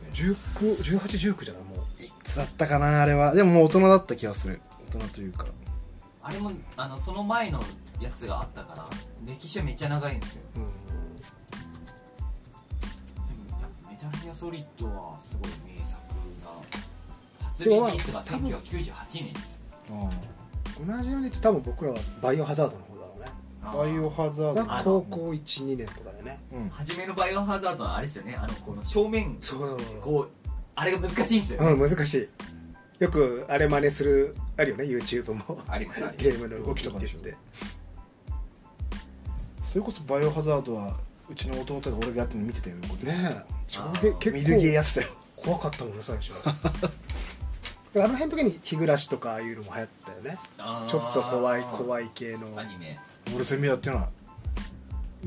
[0.54, 1.62] ク1819じゃない？
[1.62, 3.32] もういつだったかなあれは。
[3.32, 4.60] でももう大人だった気がする。
[4.92, 5.46] 大人というか。
[6.22, 7.62] あれもあのその前の
[8.00, 8.88] やつがあったから
[9.24, 10.42] 歴史はめっちゃ長いんですよ。
[10.56, 10.62] うん。
[10.62, 10.68] で
[13.54, 15.94] もやっぱメタルギアソリッドはすごい名作
[16.44, 16.50] が
[17.50, 19.62] 初リリースが多分1998年です
[20.84, 22.83] 同じように言って多分僕らはバイオハザードの
[23.72, 25.00] バイオハザード。
[25.00, 26.38] 高校12年とかだよね。
[26.52, 26.68] うん。
[26.68, 28.36] 初めのバイオハザードはあれですよね。
[28.36, 29.38] あのこの正面。
[29.40, 31.60] そうこうあれが難しいんですよ。
[31.62, 32.28] ね、うん難しい。
[32.98, 35.60] よくあれ真似するあるよね YouTube も。
[35.68, 37.36] ありますゲームの動きって言って
[39.64, 40.96] それこそバイオハザードは
[41.28, 43.06] うちの弟が俺がやってるの見てたよ横で。
[43.06, 43.54] ねえ。
[43.66, 44.18] 超あー。
[44.18, 45.08] 結ミルゲー構やってたよ。
[45.36, 46.32] 怖かったもんね最初。
[47.96, 50.38] あの辺の時に日暮らしとかああいうのも流行ったよね。
[50.88, 52.58] ちょっと怖い怖い系の。
[52.58, 52.98] アニメ
[53.34, 54.08] 俺それ見やってない。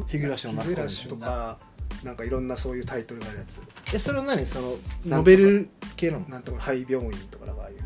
[0.07, 1.57] 日暮らしの日中暮らしとか
[2.03, 3.59] なんかいろんなそういうタイトルがあるやつ。
[3.93, 4.45] えそれは何？
[4.45, 6.29] そのノベル系なの？
[6.29, 7.77] なんとか廃病院とかなんかああいう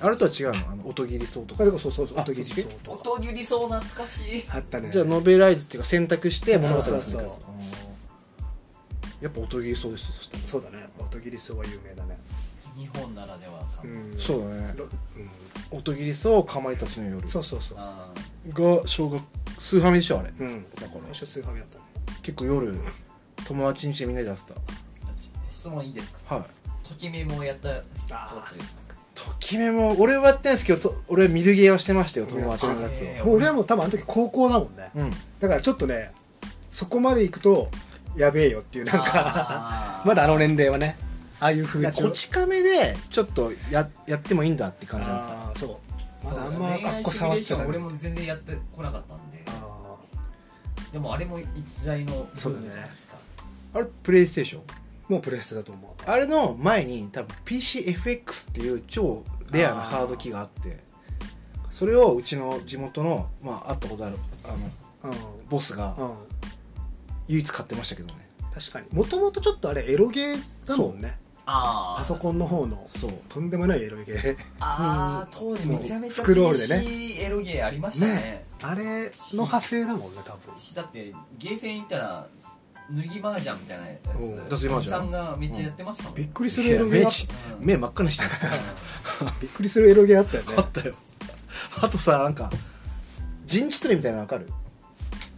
[0.00, 0.72] あれとは違うの？
[0.72, 1.62] あの音切りそうとか。
[1.62, 3.10] あでもそうそうそうあ音切りそうとか。
[3.10, 4.44] 音切りそう懐かしい。
[4.48, 4.90] あったね。
[4.90, 6.80] じゃあノベライズっていうか選択して物語を
[9.20, 10.42] やっぱ音切りそうですそしたら。
[10.46, 10.86] そうだね。
[10.98, 12.16] 音切りそうは有名だね
[12.76, 14.18] 日本ならでは多分、ん。
[14.18, 14.74] そうだね。
[14.76, 14.86] ろ
[15.70, 17.16] 音切りそうかまいたちの夜。
[17.18, 17.78] うんそうそうそう。
[17.80, 18.08] あ
[18.52, 19.22] が小学
[19.58, 20.32] スーファミでしょあれ。
[20.38, 20.64] うん。
[20.74, 21.00] だから。
[21.04, 21.78] 最初スーファミだった。
[21.78, 21.84] ね
[22.22, 22.78] 結構夜
[23.46, 24.56] 友達ん家でみんなでやってー
[25.50, 26.18] 質問いいですか？
[26.28, 26.44] たはい。
[26.88, 27.82] ときめもやった人
[28.14, 28.58] あー。
[28.58, 28.84] ですか
[29.14, 34.90] ときめも俺はやってないんですけどと俺はミルゲーはしてましたよ友達のやつえーもう俺はもう多分あの時高校だもんね。
[34.94, 35.10] をうん。
[35.40, 36.10] だからちょっとね
[36.70, 37.68] そこまで行くと
[38.16, 40.96] やべえよっていうなんか まだあの年齢はね
[41.40, 42.08] ああいう風潮。
[42.08, 45.24] こち亀でちょっとややってもいいんだって感じだった。
[45.24, 45.80] ああそ
[46.22, 46.24] う。
[46.24, 47.70] まだあんまあっこ触っちゃダメ。
[47.70, 49.42] 俺も全然やってこなかったんで。
[49.46, 49.96] あ
[50.92, 52.90] でもあれも一大のブそうだね。
[53.74, 54.62] あれプレイステーション？
[54.62, 54.64] ー
[55.08, 56.10] もうプレステだと思う。
[56.10, 60.78] あれの前に多分 PCFX っていう超レアなハード機があって
[61.68, 64.48] それをうちの地元の、まあ、会ったことあるあ
[65.08, 65.48] のうん。
[65.48, 66.14] ボスがうん。
[67.26, 68.28] 唯一買ってましたけどね。
[68.54, 68.86] 確かに。
[68.92, 73.12] もともとちょっとあれエロゲーだもんねパソコンの方のそう。
[73.28, 74.36] とんでもないエロゲー。
[74.60, 76.84] ああ当時めちゃめちゃスクロールでね。
[77.20, 78.12] エロゲーありましたね。
[78.14, 78.44] ね。
[78.62, 80.54] あれの派生だもんね多分。
[80.74, 82.26] だってゲーセン行ったら
[82.90, 84.08] 脱ぎ麻雀みたいなやつ。
[84.18, 84.36] うん。
[84.36, 84.74] 脱ぎ麻雀。
[84.76, 87.28] おじさんがめっちゃやってましたもん、びっくりするエロゲーあっ目ち
[87.60, 87.66] うん。
[87.66, 88.48] 目真っ赤にしてた。
[89.40, 90.54] びっくりするエロゲーあったよね。
[90.58, 90.94] あったよ。
[91.82, 92.50] あとさなんか
[93.46, 94.48] 陣地取りみたいなの分かる？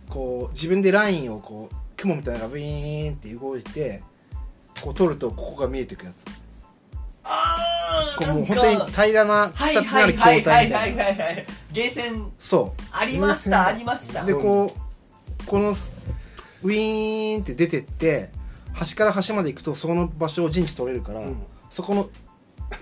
[0.09, 4.03] こう自分でラインをこう雲みたいなのがビーンって動いて
[4.81, 6.25] こう取るとここが見えてくやつ。
[7.29, 14.73] ああこうもう本当に平らなはい草ってなるはいはい筐はいは体みたいないはいはいゲーセンそありましたありましたうでこ
[15.43, 18.31] うこのウィーンって出てって
[18.75, 21.37] 端から端まで行くとその場所を陣地取れるから、うん
[21.69, 22.09] そこの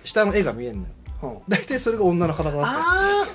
[0.04, 0.88] 下の絵が見えるのよ
[1.22, 3.26] うん大体それが女の体だっあ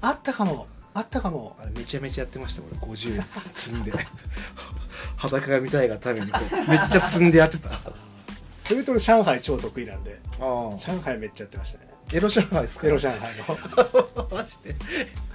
[0.00, 1.56] ああったかもあったかも。
[1.60, 2.92] あれめちゃめちゃやってました俺。
[2.92, 3.22] 50
[3.54, 3.92] 積んで。
[5.16, 6.70] 裸が見たいがためにこう。
[6.70, 7.70] めっちゃ積んでやってた。
[7.72, 7.80] あ
[8.62, 10.20] それと俺上海超得意なんで。
[10.40, 10.42] あ
[10.76, 11.88] 上海めっちゃやってましたね。
[12.12, 12.86] エロ上海ですか？
[12.86, 14.28] エロ上海の。
[14.36, 14.74] マジで。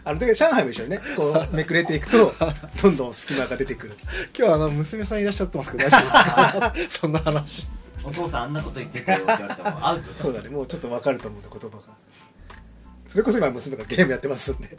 [0.05, 2.33] あの時上海も一緒にねこうめくれていくと
[2.81, 3.97] どんどん隙間が出てくる。
[4.37, 6.99] 今日あの娘さんいらっしゃってますけど大丈夫ですか？
[7.01, 7.67] そんな話。
[8.03, 10.49] お父さんあんなこと言ってたよって言われたらもうアウトそうだね。
[10.49, 11.83] もうちょっと分かると思うんだ言葉が。
[13.07, 14.77] それこそ今娘がゲームやってますんで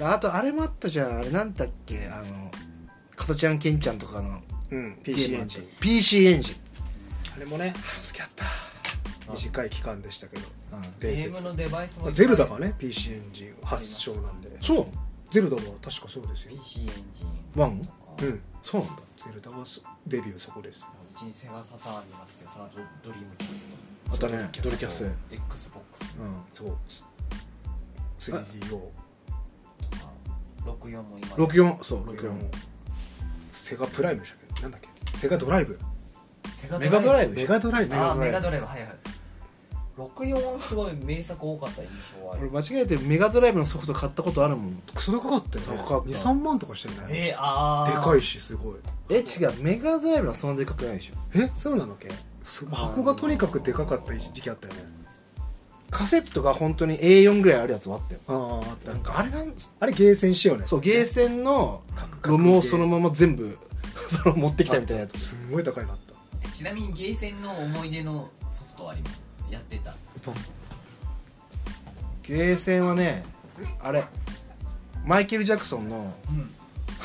[0.00, 2.08] あとあれもあったじゃんあれなんだっけ？
[2.08, 2.50] あの
[3.16, 5.58] 加トちゃんケンちゃんとかのうんゲー PC ムあった。
[5.58, 5.68] エンジン。
[5.80, 6.56] PC エンジン。
[7.36, 7.72] あれもね
[8.06, 8.44] 好きだった。
[9.32, 10.42] 短い期間でしたけど。
[10.72, 14.50] うんゲームのデバイスもいっぱいゼルダがね PC エンジン発祥なんで。
[14.60, 14.86] そう。
[15.30, 16.56] ゼルダは確かそうですよ。
[16.56, 17.78] PC エンジンワン？
[17.80, 18.40] とかうん。
[18.62, 19.02] そうなんだ。
[19.16, 19.64] ゼルダは
[20.06, 20.86] デビューそこです。
[21.14, 23.64] うちにセガサターンありますけどその後ドリームキャス
[24.10, 24.50] あったね。
[24.62, 25.04] ドリキャス。
[25.04, 26.42] ト XBOX うん。
[26.52, 26.76] そう。
[28.18, 28.82] 3DO とか
[30.64, 32.32] 64も今64そう64 64
[33.52, 34.54] セガプライムでしたけ？
[34.54, 34.80] どなんだっ
[35.12, 35.18] け？
[35.18, 35.78] セガドライブ。
[36.56, 37.34] セガメガドライブ。
[37.34, 37.94] メガドライブ。
[37.94, 38.66] あーメメガドライブ。
[38.66, 38.92] はいはい。
[39.96, 44.82] 64すごい名作多かった印象はあ俺る間違えてメガドライブのソフト買ったことあるもん。
[44.92, 45.78] クソ高かったよね。
[45.84, 46.10] 高かった。
[46.10, 47.28] 23万とかしてるね。
[47.30, 48.74] えー、ああでかいしすごい。
[49.10, 49.52] え違う。
[49.62, 51.14] メガドライブのそんなでかくないでしょ。
[51.38, 51.50] え？
[51.54, 51.94] そうなの？
[51.94, 52.08] け
[52.42, 54.80] す箱がとにかくでかかった時期あったよね
[55.94, 58.20] カセットが本当に A4 ぐらいあるやつはあったよ。
[58.26, 60.66] ああなんかあれなんあれゲーセン仕様ね。
[60.66, 61.82] そうゲーセンの
[62.22, 63.56] ロムをそのまま全部
[64.10, 65.20] その持ってきたみたいなやつ。
[65.20, 65.98] すんごい高いのあっ
[66.42, 66.48] た。
[66.50, 69.22] ちなみにゲーセンの思い出のソフトはあります？
[69.50, 69.94] やってた。
[72.24, 73.24] ゲーセンはね
[73.80, 74.04] あれ
[75.06, 76.50] マイケル・ジャクソンのうん。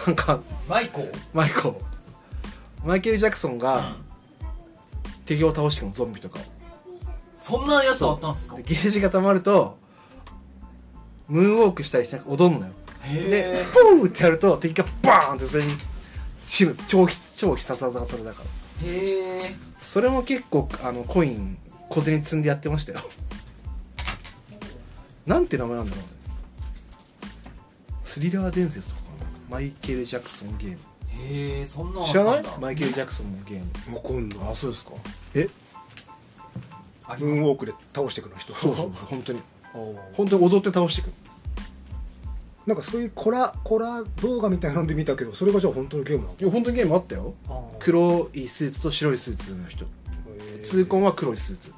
[0.08, 1.14] なんかマイコー？
[1.34, 1.80] マイコ
[2.84, 3.98] マイケル・ジャクソンが
[5.26, 6.42] 敵を倒してくのゾンビとかを
[7.50, 8.56] そんなやつあったんですか？
[8.58, 9.78] でゲージが溜まると
[11.28, 12.74] ムーンウォークしたりして踊んのよ。
[13.12, 15.74] でへポーってやると敵がバーンってそれに
[16.46, 16.76] 死ぬ。
[16.88, 18.50] 超必超必殺技がそれだから。
[18.86, 21.58] えへえそれも結構あのコイン
[21.90, 23.00] 小銭積んでやってましたよ。
[25.26, 26.10] なんて名前なんだろうね。
[28.04, 29.26] スリラー伝説とかかな。
[29.50, 30.78] マイケル・ジャクソンゲーム。
[31.12, 32.44] へえそんな知らない？
[32.60, 33.96] マイケル・ジャクソンのゲーム。
[33.96, 34.52] わかんない。
[34.52, 34.92] あそうですか。
[35.36, 35.48] え？
[37.18, 38.54] ムーンウォークで倒していくの人。
[38.54, 39.42] そうそうそう本当に。
[40.14, 41.14] 本当に踊って倒していく
[42.66, 46.36] なんかそういうコラコラ動画みたいなんで見たけどそれがじゃあ本当のゲームなの？
[46.40, 47.34] いや本当にゲームあったよ。
[47.80, 49.86] 黒いスーツと白いスーツの人。
[50.64, 51.74] 痛恨は黒いスーツ。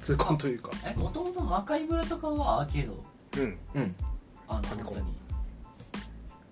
[0.00, 0.70] 痛恨というか。
[0.84, 3.04] えもともと魔界村とかはアーケード？
[3.42, 3.58] うん。
[3.74, 3.94] うん。
[4.48, 5.06] あの本当に。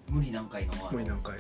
[0.09, 1.37] 無理難解の無理何回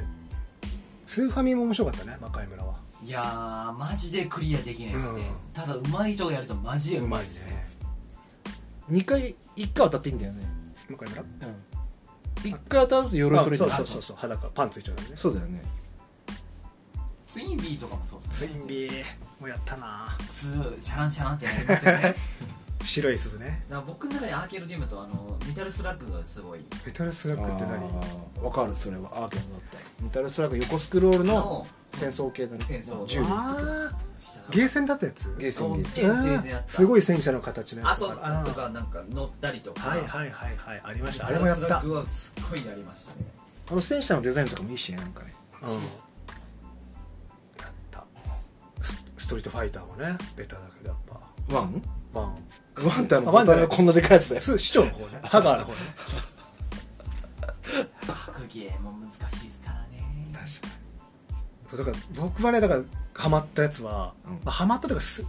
[1.06, 5.52] スーファミも面白かったね魔界村はいやーマジでクリアできないですね、うん。
[5.52, 7.66] ただ上手い人がやるとマジで上手いですね。
[8.90, 10.42] 2回1回当たっていいんだよね。
[10.88, 14.16] 魔界村1回当たると鎧取れるあそうそうそうそう。
[14.16, 15.16] 裸パンついちゃうからね。
[15.16, 15.62] そうだよね。
[17.26, 18.62] ツインビーとかもそうですね。
[18.66, 19.04] ビー
[19.40, 20.16] もやったな。
[20.18, 22.14] 普通シャランシャランってやりますよね
[22.88, 23.62] 白い鈴ね。
[23.68, 26.60] ら僕の中でアーケードゲームとあのメタルスラッグがすごい。
[26.86, 28.44] メタルスラッグって何？
[28.44, 29.10] わかるそれは。
[29.12, 32.64] アーケードだったメタルスラッグ横スクロールのの戦争系だね。
[32.66, 33.04] 戦争。
[33.06, 33.20] 銃。
[33.22, 33.98] ああ
[34.50, 35.36] ゲーセンだったやつ？
[35.38, 37.98] ゲーセンゲーセンすごい戦車の形のやつ。
[37.98, 39.90] あとあとかなんか乗ったりとか。
[39.90, 41.26] はいはいはいはいありました。
[41.26, 43.26] あれもやったメタルスラッグはすっごいやりましたね。
[43.70, 45.34] あの戦車のデザインとかもいいしねなんかね。
[45.62, 45.70] うん。
[45.70, 45.80] やっ
[47.90, 48.04] た。
[48.80, 51.54] スストリートファイターもねベタだけどやっぱ。
[51.54, 51.82] ワン？
[52.14, 52.38] ワン
[52.86, 54.40] ワンってあのあワンじゃないボタンがこんなでかいやつだよ。
[54.40, 55.20] す市長の方ね。
[55.22, 55.78] ハガーの方ね。
[58.06, 60.32] 格ゲーも難しいですからね。
[60.32, 60.68] 確か
[61.68, 62.82] そうだから僕はねだから
[63.14, 64.32] ハマったやつは、うん。
[64.32, 65.24] まあ、ハマったというかす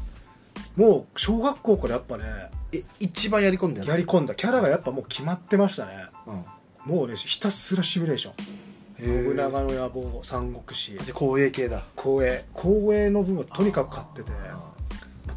[0.76, 2.24] もう小学校からやっぱね
[2.72, 3.90] え一番やり込んだやつ？
[3.90, 4.36] やり込んだ。
[4.36, 6.06] キャラがやっぱもう決まってましたね。
[6.28, 6.46] うん。
[6.86, 8.34] もうねひたすらシミュレーション。
[9.02, 10.92] 信長の野望三国志。
[10.92, 11.84] じゃあ光栄系だ。
[11.98, 12.46] 光栄。
[12.56, 14.32] 光栄の分はとにかく買ってて。
[14.52, 14.62] あ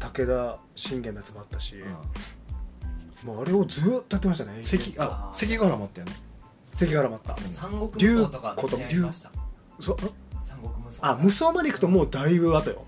[0.03, 6.13] 武田信玄のやつもあったしあもうあれをずーっとやってましたね関あ関ヶ原もあったよね。
[6.73, 7.41] 関ヶ原もあった。
[7.41, 9.31] 三国無双とか竜子とやりました。
[9.79, 10.03] 三国
[10.83, 11.07] 無双。
[11.07, 12.83] あ無双まで行くともうだいぶ後よ。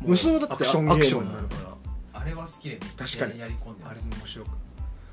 [0.00, 1.76] 無双だってアクションゲームになるか
[2.14, 3.38] あれは好きで確かに。
[3.38, 4.48] やり込んでらあれも面白く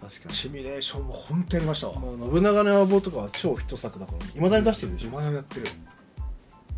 [0.01, 0.35] 確かに。
[0.35, 1.89] シミュレーションも本当やりました。
[1.89, 5.09] わもう信長の野望とかは超ヒット作だからいまだに出してるでしょ。
[5.09, 5.67] 今やってる。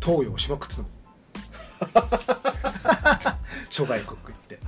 [0.02, 0.90] 東洋しまくってたもん
[3.74, 4.60] 諸外国行って。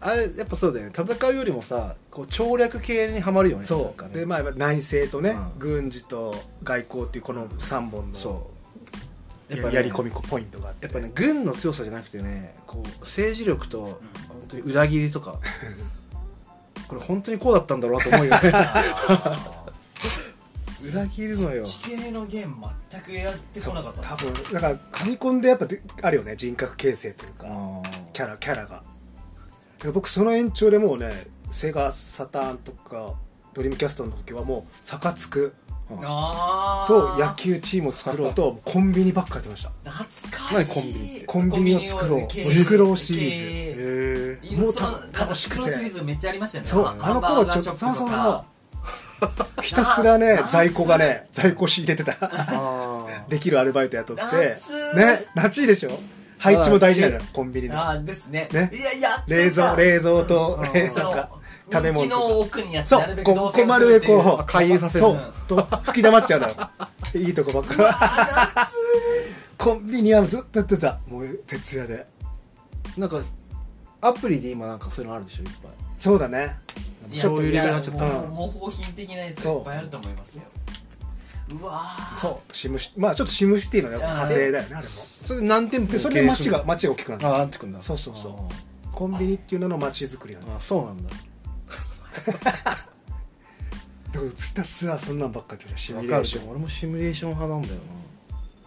[0.00, 0.92] あれやっぱそうだよね。
[0.94, 3.60] 戦うよりもさこう徴略系にはまるよね。
[3.60, 4.10] なんそかね。
[4.12, 5.58] うでまあ内政とね、うん。
[5.58, 8.50] 軍事と外交っていうこの3本のそ
[9.50, 9.54] う。
[9.54, 10.84] ややっぱねやり込みポイントがあって。
[10.84, 13.80] やっぱね軍の強さじゃなくてねこう政治力と
[14.28, 15.38] 本当に裏切りとか。
[16.86, 18.50] これ本当にこうだったんだろうなと思うよね。
[18.52, 19.64] あ
[20.84, 21.64] 裏切るのよ。
[21.64, 24.02] ー地形のゲーム全くやってこなかった。
[24.02, 26.34] 多分だからファミコンでやっぱであるよね。
[26.36, 27.46] 人格形成というか。
[27.46, 27.82] あ
[28.18, 28.82] キャラキャラが。
[29.80, 33.14] で僕その延長でもうねセガサターンとか
[33.54, 35.54] ドリームキャストの時はもうサカツク
[36.02, 39.70] あとー野球チームを作ろうとコンビニばっかやってました。
[39.88, 40.64] 懐かしい。
[40.64, 40.98] 何コンビ？
[41.00, 42.26] ニってコンビニを作ろう。
[42.28, 44.40] 経営作ろうシリーズ。
[44.42, 44.84] えもうた
[45.16, 45.70] 楽しくて。
[45.70, 46.70] シリーズめっちゃありましたよね。
[46.70, 49.58] そうあの頃ちょっとハンバーガーショップとか。
[49.62, 52.16] ひたすらね夏在庫がね在庫仕入れてた。
[52.20, 54.22] あ できるアルバイト雇って。
[54.22, 55.64] 夏ね夏い。
[55.64, 55.90] いでしょ？
[56.38, 58.48] 配置も大事なのよコンビニのあーですね。
[58.52, 58.70] ね。
[58.72, 60.72] いやいや冷蔵さ冷蔵とうん。
[60.72, 61.30] ねそのなんか
[61.70, 65.00] 食べ物の奥にやってそうなるべくこ動線をう丸へこあ回遊させる。
[65.00, 66.54] そうと吹き溜まっちゃうのよ。
[67.14, 68.70] いいとこばっか
[69.58, 70.98] コンビニはずっとやってた。
[71.08, 72.06] もう徹夜で。
[72.96, 73.20] なんか
[74.00, 75.70] アプリで今なんかそういうのあるでしょいっぱい。
[75.98, 76.56] そうだね。
[77.16, 78.04] ちょっと入れなくなっちゃった。
[78.28, 80.42] 模倣品的なやついっぱいあると思いますよ
[81.50, 82.16] うわー。
[82.16, 82.56] そう。
[82.56, 84.92] シムシまあちょっとシムシティの派生だよねあれも。
[84.92, 88.34] それ何店舗でそれで街が街が大きくなったああなってくんだそうそうそう。
[88.92, 90.54] コンビニっていうのの街づくりなんだ。
[90.54, 91.10] ああそうなんだ。
[94.12, 96.50] でもひたすらそんなんばっかりやってるシミわかるュレーション。
[96.50, 97.80] 俺もシミュレーション派なんだよ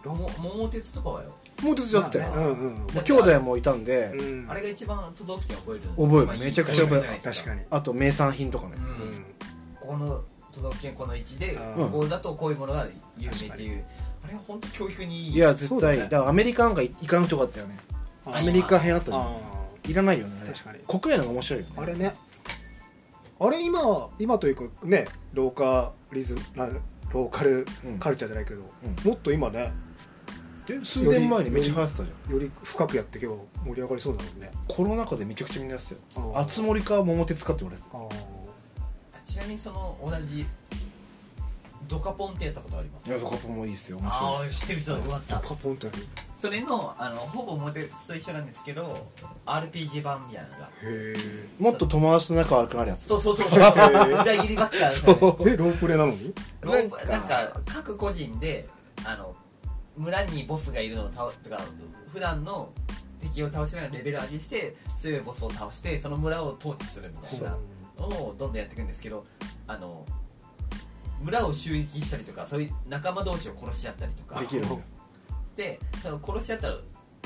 [0.04, 1.28] も桃鉄とかはよ。
[1.58, 4.50] なもう手伝ってたうんうんまあ兄弟もいたんで、うん。
[4.50, 5.82] あれが一番都道府県覚える。
[5.96, 6.44] 覚える。
[6.44, 7.08] めちゃくちゃ覚える。
[7.22, 7.62] 確かに。
[7.70, 9.98] あと名産品とかね、うんうん。
[9.98, 11.90] この都道府県この位置でうん。
[11.90, 12.86] ここだとこういうものが
[13.18, 13.84] 有名っていう。
[14.24, 15.34] あれは本当教育にいい。
[15.34, 15.98] いや絶そうだね。
[15.98, 17.78] 対だ,、からアメリカなんか行かなくてよかったよね。
[18.26, 19.22] あアメリカ編あったじゃん。
[19.22, 19.36] あ
[19.88, 20.40] いらないよね。
[20.42, 20.78] あれ確かに。
[20.86, 21.72] 国内の方が面白いよね。
[21.76, 22.14] あれね。
[23.40, 26.68] あれ今今というかねローカリズムな
[27.12, 27.98] ローカルうん。
[27.98, 29.08] カルチャーじゃないけど、うん。
[29.08, 29.72] もっと今ね
[30.70, 32.32] え数年前にめっちゃ流行ってたじゃん。
[32.32, 33.34] より深くやっていけば
[33.64, 34.50] 盛り上がりそうだもんね。
[34.68, 36.32] コロナ禍でめちゃくちゃみんなやってたよ。
[36.34, 36.42] あー。
[36.42, 38.08] 熱森か桃鉄かって俺あ
[39.32, 40.44] ちなみにその同じ
[41.88, 43.08] ドカポンってやったことあります？
[43.08, 43.96] いやドカポンもいいっすよ。
[43.98, 45.36] 面あ白いあ知ってる人よかった。
[45.38, 46.06] あカポンってある？
[46.38, 49.08] それのあのほぼ桃鉄と一緒なんですけど
[49.46, 50.66] RPG 版みたいなのが。
[50.66, 51.16] へえ
[51.58, 53.06] もっと友達と仲悪くなるやつ？
[53.06, 53.48] そうそうそう。
[53.48, 53.72] 裏
[54.36, 55.48] 切りばっかりそう。
[55.48, 56.34] えロープレなのに？
[56.60, 58.68] ロープななんんかか各個人で
[59.06, 59.34] あの
[59.96, 61.58] 村にボスがいるのを倒とか
[62.12, 62.70] 普段の
[63.20, 67.50] 敵を倒しながらレベル上げして強いボスを倒してその村を統治するみたいな。
[67.50, 67.58] の
[67.98, 69.24] をどんどんやっていくんですけど
[69.66, 70.04] あの
[71.22, 74.40] 村を襲撃したりとかそういう仲間同士を殺し合ったりとか。
[74.40, 74.64] できる。
[75.56, 76.78] でその殺し合ったら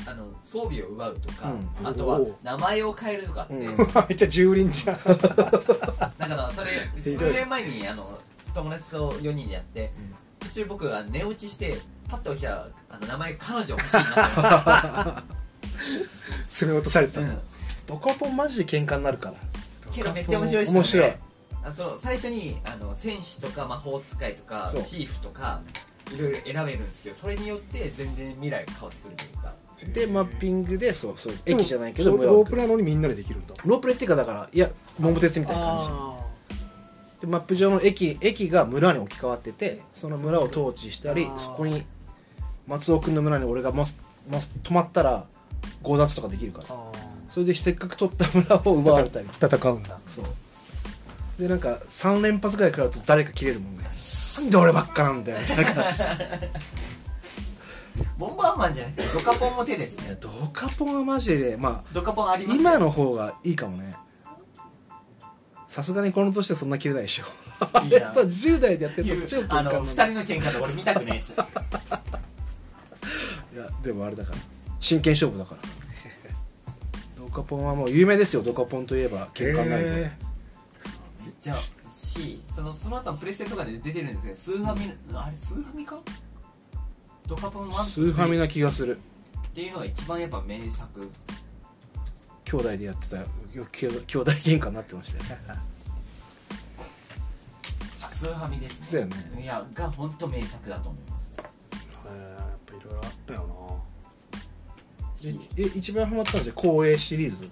[0.06, 1.86] あの装備を奪うとか、うん。
[1.86, 3.64] あとは名前を変えるとかって、うん。
[3.66, 4.96] めっちゃ蹂躙じゃん。
[6.18, 6.70] だからそれ
[7.02, 8.18] 数年前にあの
[8.52, 9.92] 友達と4人でやって、
[10.40, 14.12] 途中僕が寝落ちしてパッと起きたらあの名前彼女欲しいなって。
[14.36, 15.22] 思いま
[16.48, 17.20] 攻め落とされてた。
[17.20, 17.38] うん。
[17.86, 19.34] ドカポンマジで喧嘩になるから
[19.92, 20.78] けどめっちゃ面白いですよね。
[20.78, 21.12] 面白い。
[21.64, 24.82] あその最初にあの戦士とか魔法使いとかそう。
[24.82, 25.60] シーフとか
[26.14, 29.54] いろいろ選べるんですけどそれによって全然未来が変わってくるというか。
[29.92, 33.54] でマッピングでそうそう駅じゃないけどロープレなのにみんなでできるんだ。
[33.64, 36.16] ロープレっていうかだからいや桃鉄みたいな感あ
[37.20, 41.38] じでマップ上の駅駅が村に置き換わっててその村を統治したりあー。
[41.38, 41.84] そこに
[42.66, 43.84] 松尾君の村に俺がま
[44.30, 45.26] ま泊まったら
[45.82, 46.64] 強奪とかできるから。
[46.66, 46.74] ー。
[46.74, 46.92] あ
[47.36, 49.26] それでせっかく取った村を奪われたり。
[49.26, 49.98] ー 戦うんだ。
[50.08, 50.24] そう。
[51.38, 53.84] でなんか3連発ぐらい食らうと誰か切れるもんね。
[54.38, 55.98] なんで俺ばっかなんだよみたいな感じ。
[55.98, 56.06] で
[58.16, 63.94] ボンバーマンじゃなくてドカポンも手ですいやねドカポンはマジでまあドカポンあります今の方がいいかもね。
[65.68, 67.24] さすがにこの年でそんな切れないでしょ。
[67.84, 70.24] いいな やっぱ10代でやってると超あの2喧嘩になる。
[70.24, 71.32] 人の喧嘩とか俺見たくないです
[73.54, 74.38] いやでもあれだから。
[74.80, 75.60] 真剣勝負だから。
[75.62, 75.85] ド
[77.36, 80.10] カポンはもう有名ですよドカポンといえば喧嘩になるへめっ
[81.38, 81.56] ちゃ
[81.90, 85.98] しそのその後プレステとかで出てるんですけどスーファミ、あれスーファミか？
[87.26, 88.12] ドカポン1スー。
[88.12, 88.98] ファミっな気がする。
[89.54, 91.10] ていうのが一番やっぱ名作。
[92.44, 95.24] 兄弟でやってたよ兄弟喧嘩になってましたよ。
[97.98, 98.88] スーファミですね。
[98.92, 99.42] だよね。
[99.42, 101.22] いやが本当名作だと思います。
[102.08, 102.45] え
[105.56, 107.48] え一番ハマったのじゃ光栄シリーズ。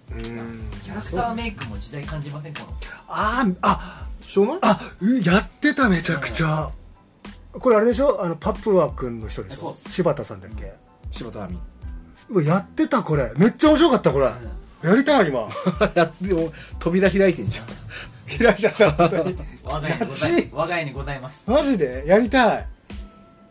[0.82, 2.66] キャラクターメイクも時代感じませんこの
[3.08, 4.60] あーあしょうがない？
[4.62, 6.70] あうんやってためちゃくちゃ。
[7.52, 8.22] これあれでしょ？
[8.22, 9.56] あのパプワ君の人でしょ？
[9.58, 9.92] そうっす。
[9.92, 10.72] 柴田さんだっけ？
[11.10, 11.58] 柴田亜美。
[12.30, 13.32] うわやってたこれ。
[13.36, 14.26] めっちゃ面白かったこれ。
[14.82, 15.48] やりたい今。
[15.94, 17.66] やっても扉開いてんじゃん。
[18.38, 19.36] 開いちゃった本当に。
[19.62, 21.44] 我が家にござい我が家にございます。
[21.46, 22.04] マジで？
[22.06, 22.66] やりたい。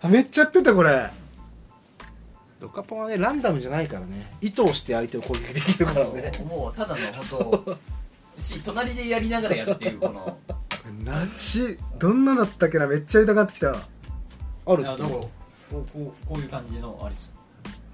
[0.02, 1.10] あめっちゃやってたこれ
[2.64, 4.26] ドカポンはねランダムじゃないからね。
[4.40, 6.32] 意図をして相手を攻撃できるからね。
[6.48, 7.78] もうただの本
[8.38, 10.38] 当し隣でやりながらやるっていうこの。
[11.04, 12.88] なちどんなだったっけな？
[12.88, 13.72] めっちゃやりたがってきた。
[13.72, 14.82] あるって。
[14.82, 15.30] いやどこ？
[15.70, 17.34] こうこうこういう感じのあれです。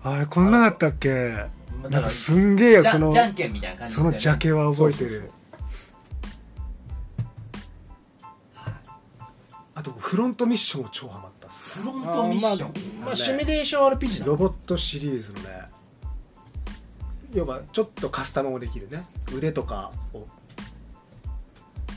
[0.03, 1.33] あれこんなだったっけ？
[1.81, 5.19] まあなんかすんげえよそのじゃんけんみたいな感じそのジャケは覚えてそうそう。
[5.19, 5.31] る
[9.73, 11.28] あとフロントミッションも超ハマ
[11.79, 15.69] フロントミッション、まあ、まあ、シミュレーション RPG だロボットシリーズのね
[17.33, 19.05] 要はちょっとカスタムもできるね。
[19.35, 20.25] 腕とかを。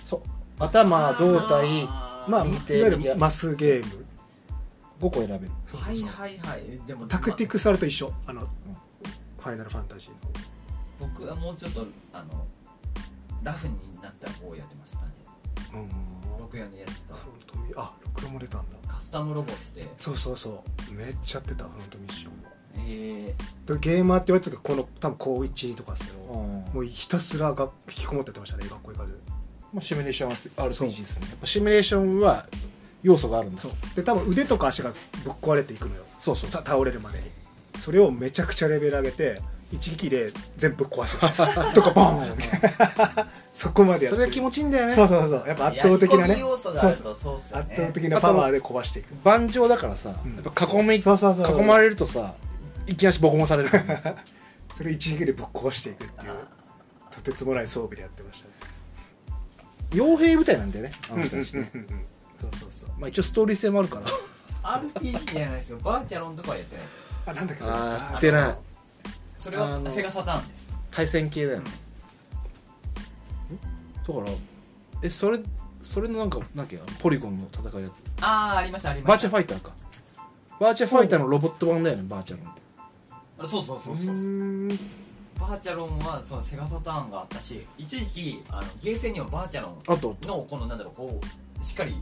[0.04, 0.20] そう。
[0.58, 1.88] 頭胴体。
[2.28, 4.04] まあいわ見てゆるマスゲーム。
[5.00, 5.50] 5個選べる。
[5.72, 6.86] はいはいはい。
[6.86, 8.12] でもタクティクスあると一緒。
[8.26, 10.16] あの、ファイナルファンタジーの。
[11.00, 12.46] 僕はもうちょっとあの
[13.42, 15.12] ラフになった方をやってましたね
[15.74, 16.46] うん。
[16.46, 17.14] 64でやってた
[17.80, 18.76] あ録音も出たんだ
[19.12, 19.88] タムロボって。
[19.96, 20.94] そうそうそう。
[20.94, 22.38] めっちゃやってたフロントミッションも。
[22.88, 23.34] え。
[23.66, 26.74] でゲーマーって言われてたけどこの多分高1とかですけど、うん。
[26.74, 29.20] もうひたすらが引きこもってやってましたね学校行かず
[29.72, 31.28] まあ、シミュレーション RPG ですね。
[31.28, 32.46] やっぱシミュレーションは
[33.02, 33.72] 要素があるんだそう。
[33.94, 34.92] で多分腕とか足が
[35.24, 36.02] ぶっ壊れていくのよ。
[36.18, 36.50] そうそう。
[36.50, 37.24] た倒れるまでに。
[37.78, 39.40] それをめちゃくちゃレベル上げて
[39.72, 41.18] 一撃で全部壊す。
[41.74, 44.94] とかボーンみたいなそこまでやってそれが気持ちいいんだよね。
[44.94, 45.44] そうそうそう。
[45.46, 46.36] やっぱ圧倒的なね。
[46.36, 47.36] そうとそう。
[47.52, 49.14] 圧倒的なパワーで壊していく。
[49.22, 51.62] 盤上だからさ、うんやっぱ囲みそうそうそう。
[51.62, 52.34] 囲まれるとさ
[52.86, 53.84] いきなりボコボコされるから。
[53.84, 54.16] ね
[54.74, 56.32] それ一撃でぶっ壊していくっていう
[57.10, 58.54] とてつもない装備でやってましたね。
[59.90, 62.06] 傭兵部隊なんだよねあの人たちね、うんうんうんうん。
[62.40, 62.88] そうそうそう。
[62.98, 64.06] まあ、一応ストーリー性もあるから。
[64.62, 65.78] RPG じゃないですよ。
[65.78, 66.94] バーチャロンとかはやってないです
[67.26, 68.56] あなんだっけあやってない。
[69.38, 70.66] それはセガサターンです。
[70.90, 71.70] 対戦系だよね、
[74.06, 74.26] だから
[75.02, 75.38] えそれ
[75.82, 78.02] それのなんかなんかポリゴンの戦うやつ。
[78.20, 79.72] ああありましたありまバーチしたャファイターか。
[80.60, 82.62] バーチャファイターのロボット版だよねバーチャロンって。
[83.38, 84.08] あそうそうそうそうう。
[84.08, 84.68] ーん
[85.40, 90.16] バーチャロンはそのセガサターンがあったし一時期あのゲーセンにはバーチャロンあと。
[90.22, 91.96] のこのなんだろうこうしっかり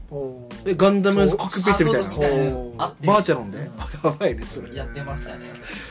[0.66, 2.08] えガンダムコックピットみたいな。
[2.08, 2.82] あそうそうみたいなおー。
[2.82, 3.64] あってバーチャロンで、うん。
[3.64, 4.74] やばいねそれ。
[4.74, 5.46] やってましたね。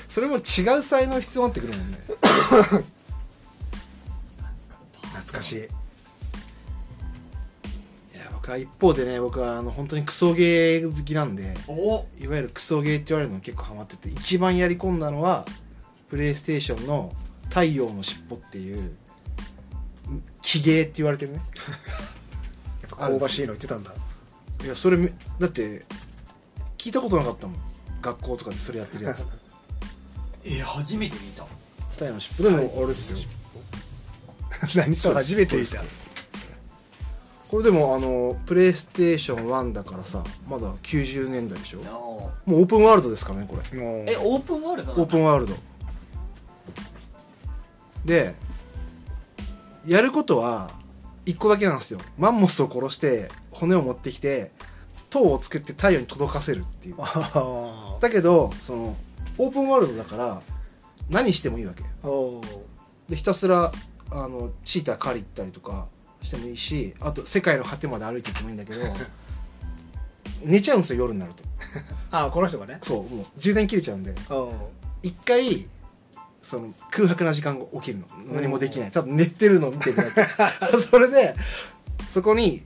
[0.07, 0.39] それも違
[0.78, 1.97] う才能必要になってくるもんね。
[5.01, 5.68] 懐かしい
[8.50, 12.06] いや僕は一方でね僕はあの本当にクソゲー好きなんでお。
[12.20, 15.45] いわゆるクソゲーって言われるの結構ハマってて一番やり込んだのは
[16.10, 17.14] プレイステーションの
[17.50, 18.91] 「太陽の尻尾」っていう
[20.41, 21.41] 奇ゲーって言われてるね。
[22.82, 23.93] やっぱ香ばしいの言ってたんだ。
[24.64, 25.86] いやそれめだって
[26.78, 27.60] 聞いたことなかったもん。
[28.02, 29.26] 学校とかでそれやってるやつ。
[30.43, 31.45] え初めて見た。
[31.91, 32.50] 太陽の尻尾。
[32.52, 33.18] でもあれですよ。
[34.76, 35.84] 何それ初めて見た
[37.50, 41.80] これでもあのプレイステーション1だからさまだ90年代でしょ？
[42.45, 43.64] もうオープンワールドですからねこれ。
[43.74, 45.04] えオープンワールドなの？
[45.04, 45.56] オープンワールド。
[48.06, 48.36] で
[49.88, 50.70] やることは
[51.26, 52.00] 1個だけなんですよ。
[52.18, 54.52] マンモスを殺して骨を持ってきて
[55.10, 56.95] 塔を作って太陽に届かせるっていう。
[57.00, 58.95] あだけどその
[59.39, 60.41] オープンワールドだから
[61.10, 61.84] 何してもいいわけ。
[63.10, 63.72] でひたすら
[64.12, 65.88] あのチーター狩り行ったりとか
[66.22, 68.82] してもいいしあと世界の果てまで歩いていってもいいんだけど
[70.43, 71.43] 寝ちゃうんですよ夜になると。
[72.11, 72.80] ああこの人がね。
[72.82, 74.15] そうもう充電切れちゃうんで。
[74.30, 74.53] お
[75.03, 75.67] 一回
[76.41, 78.05] その空白な時間が起きるの。
[78.34, 78.91] 何もできない。
[78.91, 81.36] ただ寝てるのを見てるだけそれで
[82.13, 82.63] そこに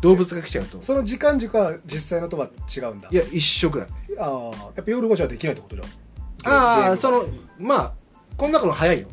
[0.00, 0.80] 動物が来ちゃうと。
[0.80, 3.08] その時間軸は実際のとは違うんだ。
[3.10, 3.88] いや一緒ぐらい。
[4.18, 7.24] ああやっぱ夜5時はできないってことじゃんああその
[7.58, 7.92] まあ
[8.36, 9.08] この中の早いよ。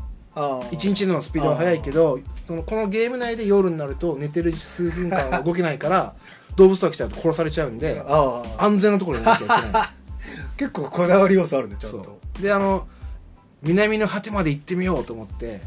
[0.71, 6.15] 一日のスピードは速いけどそのこのゲーム内で夜になると寝てる数分間は動けないから
[6.55, 8.65] 動物が来ちゃうと殺されちゃうんでああ。
[8.65, 9.89] 安全なところにいなきゃいけない。
[10.57, 12.41] 結構こだわり要素あるねちゃんそとう。
[12.41, 12.87] であの
[13.61, 15.61] 南の果てまで行ってみようと思って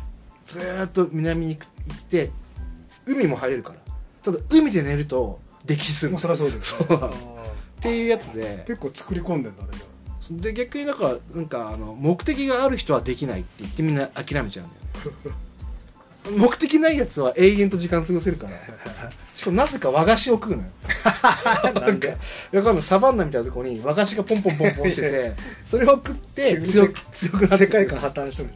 [0.46, 2.30] ずーっと南に行って
[3.04, 3.76] 海も入れるから。
[4.22, 6.12] ただ海で寝ると溺死する。
[6.12, 7.10] もうそりゃそうですそう。
[7.10, 8.64] っていうやつで。
[8.66, 9.68] 結構作り込んでんだね
[10.30, 15.36] で逆にだからなんかあの目的がある人はできないって言ってみんな諦めちゃうんだよね
[16.36, 18.52] 目的ないやつは永遠と時間過ごせるから。
[19.40, 20.68] しかもなぜか和菓子を食うのよ。
[21.80, 25.32] なんかサバンナみたいなとこに和菓子がポンポンポンポンしてて
[25.64, 28.50] それを食って強く強くなって世界観破綻してる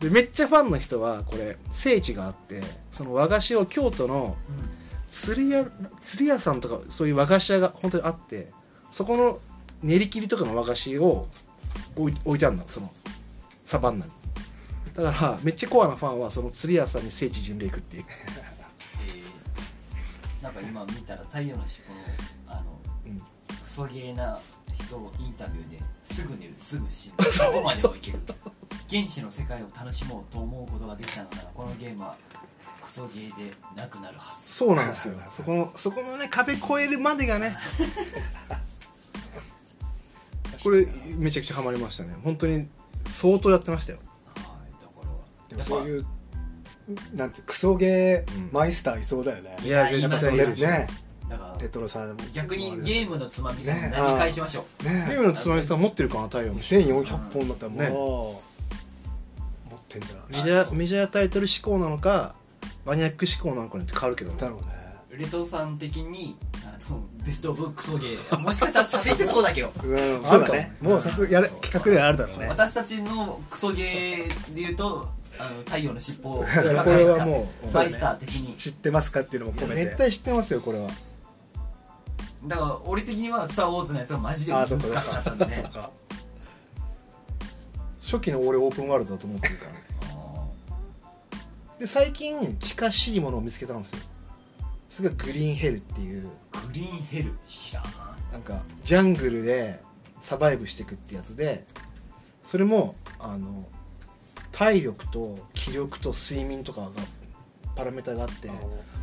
[0.00, 2.60] でめっちゃファンの人はこれ聖地があって
[2.92, 4.36] その和菓子を京都の
[5.08, 5.64] 釣り屋
[6.04, 8.50] 釣り屋さんとかそういう和菓子屋が本当にあって
[8.90, 9.40] そこの
[9.82, 11.26] 練り切りとかの和菓子を
[11.96, 12.92] 置い置いてあるのその
[13.64, 14.12] サバンナに
[14.94, 18.04] だからめっちゃコアなファンはその釣り屋さんに聖地巡礼行くっていう。
[19.06, 19.32] えー
[20.42, 23.18] なんか今見たら太陽の尻尾のあの、うん。
[23.18, 23.24] ク
[23.68, 24.40] ソゲーな
[24.74, 27.24] 人インタビューですぐ寝るすぐ死ぬ。
[27.30, 28.18] そこまでをいける。
[28.90, 31.42] 原始の世界を楽しもうと思うことができたのな。
[31.42, 32.16] らこのゲームは
[32.82, 34.52] クソゲーでなくなるはず。
[34.52, 37.56] そうなんですよそこのそこのね壁越えるまでがね。
[40.62, 40.86] これ
[41.16, 42.14] めちゃくちゃハマりましたね。
[42.24, 42.68] 本当に
[43.08, 44.00] 相当やってましたよ
[45.52, 46.06] でもそういう
[47.14, 48.44] なんてクソゲうん。
[48.48, 49.56] ーマイスターいそうだよね。
[49.62, 50.44] いやいやっぱそうね。
[51.28, 55.06] だからレトロさん逆にゲームのつまみさんね何返しましょう、ね。
[55.08, 57.88] ゲームのつまみさん持ってるかな太陽の2400本だったらもう、ね。
[59.70, 60.24] 持ってんじゃない？
[60.28, 62.34] メジャーメジャータイトル志向なのか
[62.84, 64.66] マニアック志向なのかによって変わるけどねだろうね。
[65.16, 68.38] レトさん的にあのベストオブクソゲー。
[68.38, 69.72] もしかしたら喋ってそうだけど。
[69.84, 70.76] うんあるかもそうだね。
[70.80, 70.96] も。
[70.96, 72.48] うさすがやる企画ではあるだろうね。
[72.48, 76.46] 私たちのクソゲーで言うとあの太陽の尻尾を こ
[76.90, 78.56] れはもうマイスター的に。
[78.56, 79.84] 知ってますかっていうのも込めて。
[79.84, 80.88] 絶対知ってますよこれは。
[82.44, 85.46] だから俺的には「スター・ウォーズ」のやつがマジで難しかったんで。
[85.46, 85.90] ねそうか。
[88.00, 89.72] 初期の俺オープンワールドだと思ってるから。
[89.72, 89.82] ね
[91.78, 93.98] で最近近しいものを見つけたんですよ。
[94.88, 96.28] それがグリーンヘルっていう。
[96.52, 97.84] グリーンヘル知らん。
[98.32, 99.80] なんかジャングルで
[100.22, 101.66] サバイブしていくってやつで
[102.42, 103.66] それもあの
[104.52, 106.90] 体力と気力と睡眠とかが
[107.74, 108.50] パラメータがあって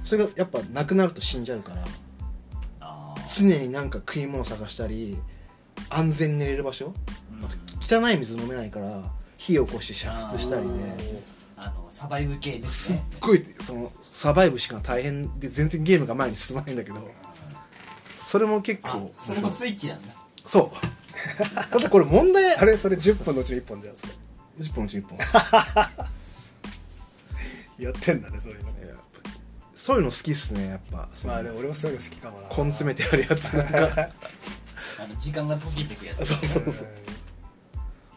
[0.03, 1.83] それがやっぱなくなると死んじゃうから
[2.81, 5.17] あ常になんか食い物探したり
[5.89, 7.47] 安全に寝れる場所ーあ
[7.89, 9.03] と汚い水飲めないから
[9.37, 11.39] 火を起こして煮沸したりで。
[11.61, 17.05] あのサバイブ系ですすっねごいそのサバイブしか大変で全然ゲームが前に進まないんだけど
[18.17, 20.13] それも結あ構それもスイッチなんだ。
[20.45, 20.77] そう。
[21.69, 24.13] ただこれ問題あれそれ10本のうちの1本じゃんそれ
[24.59, 25.17] 10本のうち1本
[27.79, 29.29] やってんだねそういうのいややっぱ
[29.73, 31.07] そういうの好きっすねやっぱ。
[31.15, 32.47] そのまあでも俺もそういうの好きかもな。
[32.49, 34.09] 根詰めてあるやつなんか。
[35.01, 36.25] あの時間が溶けてくやつ。
[36.25, 36.87] そうそうそう。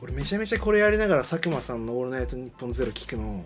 [0.03, 3.45] 俺めちゃめちゃこれやりながら佐久間さんの「オールナイトニッポンゼロ聞くの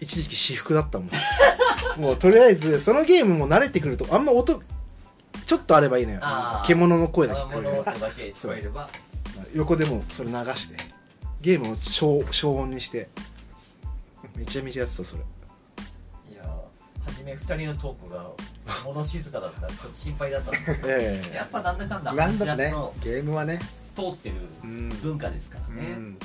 [0.00, 1.10] 一時期私服だったもん。
[2.02, 4.60] もうとりあえずそのゲームも慣れてくるとあんま音
[5.46, 6.18] ちょっとあればいいのよ。
[6.22, 6.66] あー。
[6.66, 8.90] 獣の声だけ聞こえ物る音だけ聞こえれば。
[9.54, 10.91] 横でもそれ流して
[11.42, 13.08] ゲームを消消音にして。
[14.36, 15.22] めちゃめちゃやってたそれ。
[16.32, 16.42] いや
[17.04, 18.30] 初め2人のトークが
[18.84, 19.66] 物静かだった。
[19.66, 20.88] ら ちょっと心配だったんですけど。
[20.88, 23.58] ええやっぱなんだかんだなんだろうねのゲームはね。
[23.94, 24.88] 通ってるうん。
[24.88, 26.18] 文化ですからね、うん。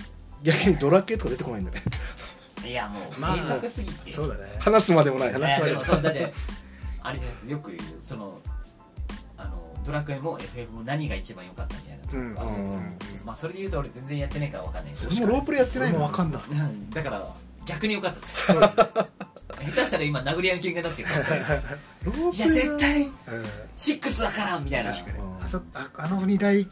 [0.43, 1.81] 逆にドラッケーとか出てこないんだね。
[2.65, 4.49] いやもうまあ名作すぎて、そうだね。
[4.59, 5.29] 話すまでもない。
[5.29, 6.33] い話すまでもそうだって
[7.01, 8.39] あれじゃないよく言うその
[9.37, 13.13] あのドラクエも FF も何が一番良かったみたいなとこがあるじゃないですか。
[13.13, 15.09] うんまあそれで言うと俺全然やってないから分かんないけど。
[15.09, 16.01] 俺もロープレやってない俺もん。
[16.01, 16.41] も分かんない。
[16.49, 16.89] うん。
[16.89, 17.27] だから
[17.65, 18.51] 逆に良かったです。
[18.53, 18.61] よ
[19.57, 21.49] 下手したら今殴り合いの喧嘩になってるかもしれない
[22.03, 23.11] ローいや絶対うん。
[23.77, 24.93] 6だからみたいな。
[24.93, 25.17] 確かに。
[25.19, 26.65] うんあそああの二大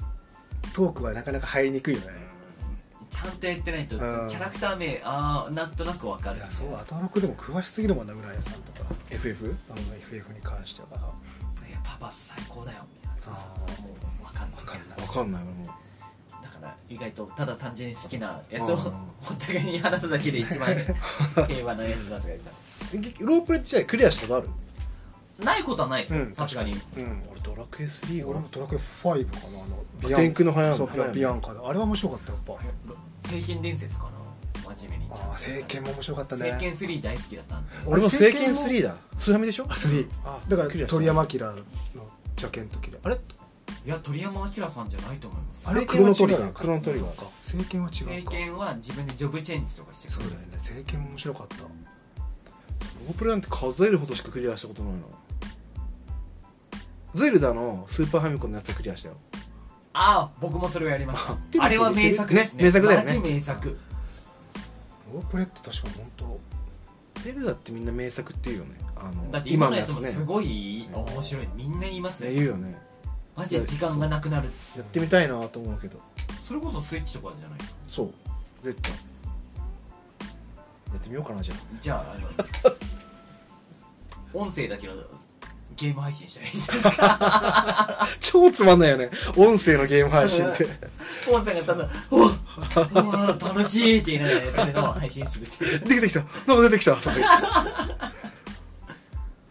[0.74, 2.08] トークはなかなか入りにくいよね。
[3.10, 4.28] ちゃんとやってないとキうん。
[4.28, 6.38] ャラクター名ああなんとなく分かる。
[6.38, 8.90] いやそうアトロクでも詳しすぎるもんな浦谷さんとか。
[9.10, 9.56] FF?
[9.70, 10.88] あの FF に関しては。
[11.68, 13.40] いやパパ最高だよみたいな。
[13.40, 13.90] あも
[14.24, 14.60] う分かんない。
[14.60, 15.02] 分かんない。
[15.08, 15.66] わかんない俺も。
[15.66, 15.74] だ
[16.66, 20.70] から意外とただ単純に好きなやつをうんお互いに話すだけで一番
[21.48, 22.28] 平和なやつだとか
[22.92, 24.50] 言っえロープレってじゃあクリアしたことある？
[25.40, 26.72] たないことはないですようんさすがに。
[26.74, 29.46] うん俺ドラクエ3俺もドラクエ5かな
[30.08, 32.42] あの天空の花嫁そうビアンカだあれは面白かったやっ
[33.24, 33.30] ぱ。
[33.30, 34.10] 聖剣伝説かな？
[34.76, 36.52] 真面目にああ聖剣も面白かったね。
[36.54, 37.72] 聖剣3大好きだったんで。
[37.86, 38.96] 俺も聖剣3だ。
[39.18, 39.66] スーミでしょ？
[39.70, 41.54] あ3あだから鳥山明の
[42.38, 43.00] 邪剣の時で。
[43.04, 43.18] あれ？
[43.86, 45.68] いや鳥山明さんじゃないと思います。
[45.68, 45.86] あれ？
[45.86, 48.32] クロノトリガーかクロノトリガーそうか聖剣は違聖うか。
[48.32, 50.48] 剣は自分でジョブチェンジとかしてそうだよね。
[50.58, 51.58] 聖剣も面白かった。
[51.58, 55.00] ロープレなんて数えるほどしかクリアしたことないな。
[57.16, 59.16] ゼルダのスーパーファミコンのやつクリアしたよ。
[59.94, 61.64] ああ僕もそれをやりました。
[61.64, 62.64] あれは名作ですね。
[62.64, 63.06] ね名作だよね。
[63.06, 63.78] マジ名作。
[65.14, 66.40] ロープレって確か本当
[67.22, 68.80] ゼルダってみんな名作っていうよね。
[68.98, 71.48] あのだって今のやねつもすごい面白い。
[71.56, 72.78] みんな言いますねね言うよね
[73.36, 74.50] マジで時間がなくなる。
[74.76, 76.00] やってみたいなと思うけど。
[76.48, 78.14] それこそスイッチとかじゃないそう。
[78.64, 78.92] 絶対。
[78.94, 78.98] や
[80.98, 81.58] ってみようかなじゃあ。
[81.82, 82.70] じゃああ
[84.34, 84.94] の 音声だけの
[85.76, 86.84] ゲーム配信したらいいんじゃない？
[86.84, 89.10] ですか超つまんないよね。
[89.36, 90.66] 音声のゲーム配信って。
[91.26, 95.80] ポンさんがただ「おおー楽しい!」って言いながらやってるのを配信するっていう。
[95.82, 96.20] 出てきた。
[96.22, 96.96] なんか出てきた。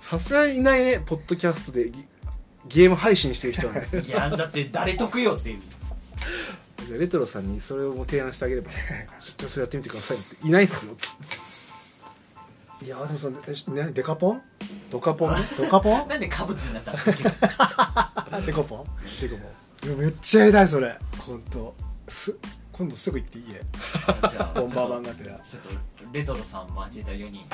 [0.01, 1.91] さすがにいないねポッドキャストで
[2.68, 3.86] ゲゲーム配信してる人はね。
[4.06, 6.98] いやだって誰得よっていう。
[6.98, 8.76] レトロさんにそれを提案してあげればちょ
[9.32, 10.36] っとそれやってみてくださいって。
[10.46, 10.96] いないっすよ。
[12.82, 14.42] いやーでもそのえデカポン？
[14.90, 15.34] ドカポン？
[15.34, 16.08] ねドカポン？
[16.08, 18.86] なんでカブツになったんですかデカポン？
[19.20, 19.50] てかも
[19.84, 20.98] ういやめっちゃやりたいそれ。
[21.18, 21.74] 本当。
[22.08, 22.36] す
[22.72, 23.44] 今度すぐ行っていい？
[23.48, 23.52] 家。
[23.54, 25.40] じゃあ ボンバーマンがてら。
[25.48, 25.68] ちょっと
[26.12, 27.46] レトロさん交えた4人。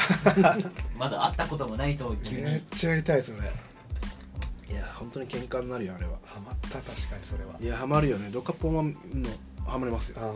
[0.98, 2.42] まだ会ったこともないと急に。
[2.42, 3.38] めっちゃやりたいそれ
[4.70, 6.12] いや本当に喧嘩になるよあれは。
[6.24, 7.54] ハマった確かにそれは。
[7.60, 8.30] いやハマるよね。
[8.30, 8.94] ドカポンはの
[9.66, 10.18] ハマりますよ。
[10.20, 10.32] あ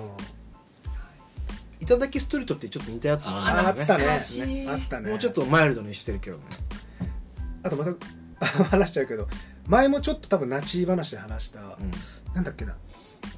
[1.81, 4.67] いただきストリートってちょっと似たやつもああるんあったね。
[4.69, 5.11] あったね。
[5.11, 6.45] もうちょっとマイルドにしてるけどね。
[7.63, 7.95] あとまた
[8.47, 9.29] 話しちゃうけど
[9.67, 11.69] 前もちょっと多分ナチ話で話した、うん。
[12.35, 12.75] なんだっけな。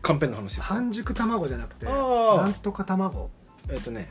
[0.03, 3.31] カンペンの話です半熟卵じゃなくてあーなんとか卵。
[3.69, 4.09] えっとね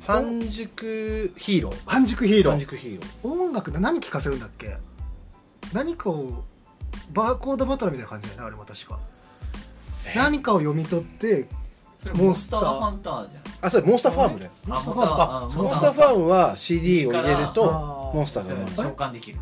[0.00, 1.82] 半熟ヒーロー。
[1.86, 2.52] 半熟ヒーロー。
[2.52, 3.42] 半熟ヒーロー。
[3.42, 4.76] 音楽で何聴かせるんだっけ？
[5.72, 6.44] 何かを
[7.12, 8.98] バーコードバトルみたいな感じだよねあれも確か。
[10.14, 11.46] 何かを読み取って
[12.02, 12.80] それモンスター。
[12.80, 13.42] ハンターじゃん。
[13.62, 18.14] あそれモンスターファームだよあモンスターファームかモンスターモンスターファームは CD を入れるあとー。
[18.16, 18.76] モンスターが生まれる。
[18.76, 19.38] 召喚できる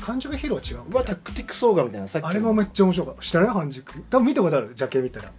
[0.00, 0.96] 半熟ヒーローは違う？
[0.96, 2.30] はタクティックソーガみたいなさっきの。
[2.30, 3.22] あれもめっちゃ面白かった。
[3.22, 5.30] 知らない半熟多分見たことあるジャケ見たら。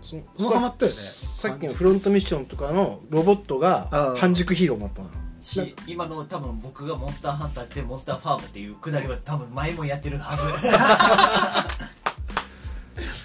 [0.00, 0.98] そもうハマったよね。
[0.98, 3.58] さっきのフロントミッションとかのロボットあ
[3.90, 4.16] がー。
[4.16, 5.08] 半熟ヒーローになったの
[5.46, 10.42] し今の多分僕がモンスターハンターってモンスターファームっていうくだりは多分前もやってるはず。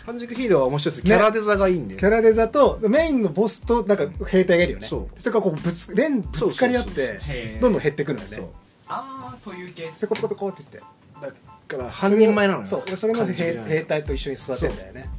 [0.05, 1.05] 半熟ヒーローは面白いです。
[1.05, 1.95] キャラデザがいいんで。
[1.95, 4.87] キャラデザとメインのボスとなんか兵隊がいるよね。
[4.87, 5.21] そう。
[5.21, 8.37] それからこうぶつ連ぶつかり合ってどんどん減っていくのよね。
[8.37, 8.45] そう。
[8.87, 11.37] ああそういうケースペコペコペコって言って。
[11.69, 12.67] だから半人前なのよ。
[12.67, 12.97] そう。
[12.97, 15.09] それまで兵隊と一緒に育てるんだよね。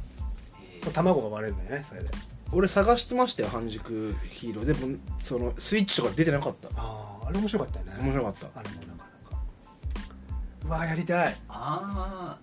[0.91, 2.09] 卵が割れるんだよねそれで
[2.53, 4.65] 俺探してましたよ半熟ヒーロー。
[4.65, 6.69] でもそのスイッチとか出てなかった。
[6.75, 7.93] あああれ面白かったよね。
[7.99, 8.59] 面白かった。
[8.59, 8.93] あれもなかな
[9.37, 9.43] か
[10.65, 11.35] うわやりたい。
[11.49, 12.39] ああ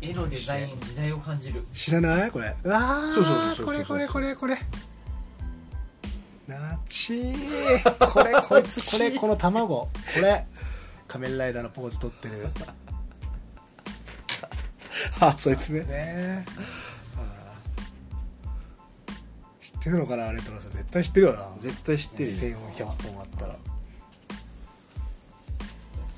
[0.00, 1.64] 絵のデザイン時代を感じる。
[1.74, 2.30] 知らない？
[2.30, 2.54] これ。
[2.62, 4.58] うわーそうそうそうそうこれこれこれこれ。
[6.46, 9.68] なちーこれこいつこれこの卵。
[9.80, 9.90] こ
[10.22, 10.46] れ。
[11.06, 12.44] 仮面ライダーのポーズ取ってる。
[12.44, 12.50] ね
[15.20, 15.84] あそいつね。
[15.88, 16.44] え。
[16.46, 16.50] 知
[19.78, 21.46] ってるのかなレトロさん絶対知ってるよな。
[21.60, 22.58] 絶対知ってるよ。
[22.76, 23.56] 1400本あったら。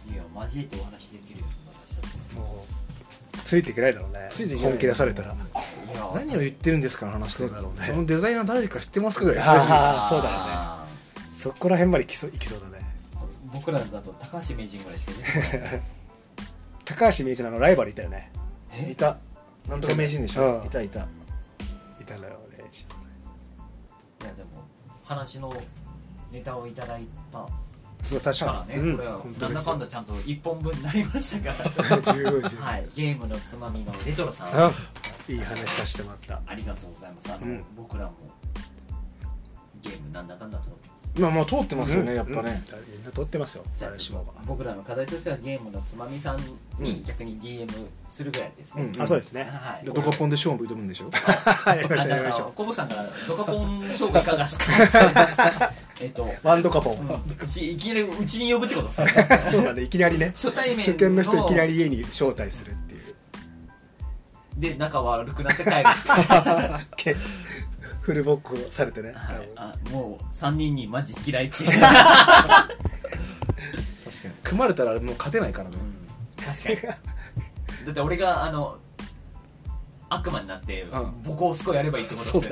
[0.02, 1.46] 次は交えてお話できるよ
[2.34, 2.64] も
[3.34, 4.26] うついていけないだろうね。
[4.30, 4.70] ついていけない。
[4.72, 5.34] 本気出されたら。
[6.14, 7.86] 何を言ってるんですかの話そうだろうね。
[7.86, 9.44] そのデザイナー誰か知ってますかぐらい。
[9.44, 10.40] あーそうだよね。
[10.46, 10.86] あ
[11.34, 12.84] そこら辺までいきそういきそうだね。
[13.14, 15.82] ー僕らだと高橋名人ぐらいしか出てない
[16.84, 18.32] 高橋名人のあのライバルいたよね。
[18.90, 19.18] いた。
[19.68, 20.60] なんとか名人でしょ。
[20.60, 20.66] うん。
[20.66, 21.06] いたいた。
[22.00, 22.99] いたのよ名人いやでも
[25.10, 25.52] 話の
[26.30, 27.44] ネタをいただいた
[28.02, 28.90] そう確かに、うん。
[28.92, 31.98] ねこれはなんだかんだちゃんと1本分になりましたから
[32.64, 32.88] はい。
[32.94, 34.48] ゲームのつまみのレトロさん。
[34.52, 34.70] あ
[35.28, 37.32] いい話させてもらっありがとうございます。
[37.32, 37.64] あの、うん。
[37.76, 38.12] 僕らも
[39.82, 40.70] ゲームなんだかんだと
[41.18, 42.62] まあまあ通ってたますよねやっぱね。
[42.72, 42.92] うん。
[42.94, 44.24] みんな撮ってますよじゃあ誰しも。
[44.24, 46.84] が僕らの課題としてはゲームのつまみさんうん。
[46.84, 47.68] に逆に DM
[48.08, 49.42] するぐらいですね、うんあそうですね。
[49.44, 49.84] はい。
[49.84, 51.10] でドカポンで勝負挑むんでしょ？
[51.68, 55.72] やりましょうやりましょうコボさんからドカポン勝負いかがですか？
[56.00, 59.28] えっと、ワンドカポン、うん、ちいきなりうちに呼ぶってことですね。
[59.52, 60.28] そうだねいきなりね。
[60.28, 63.00] 初対面初見の人いきなり家に招待するっていう。
[64.56, 65.76] で仲悪くなって帰る。
[66.96, 67.16] け
[68.00, 71.82] フルボッコされてね、はい、あもう3人にマジ嫌いって、 確か
[74.24, 74.34] に。
[74.42, 75.76] 組まれたらもう勝てないからね。
[75.76, 76.44] うん。
[76.44, 77.86] 確かに。
[77.86, 78.78] だって俺があの
[80.08, 80.90] 悪魔になってん。
[81.24, 82.48] ボコをすこいやればいいってことで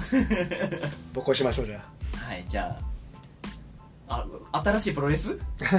[0.00, 0.80] すよね。
[1.12, 1.84] ボコしましょうじゃ
[2.16, 2.76] はいじゃ
[4.08, 5.38] あ あ新しいプロレス、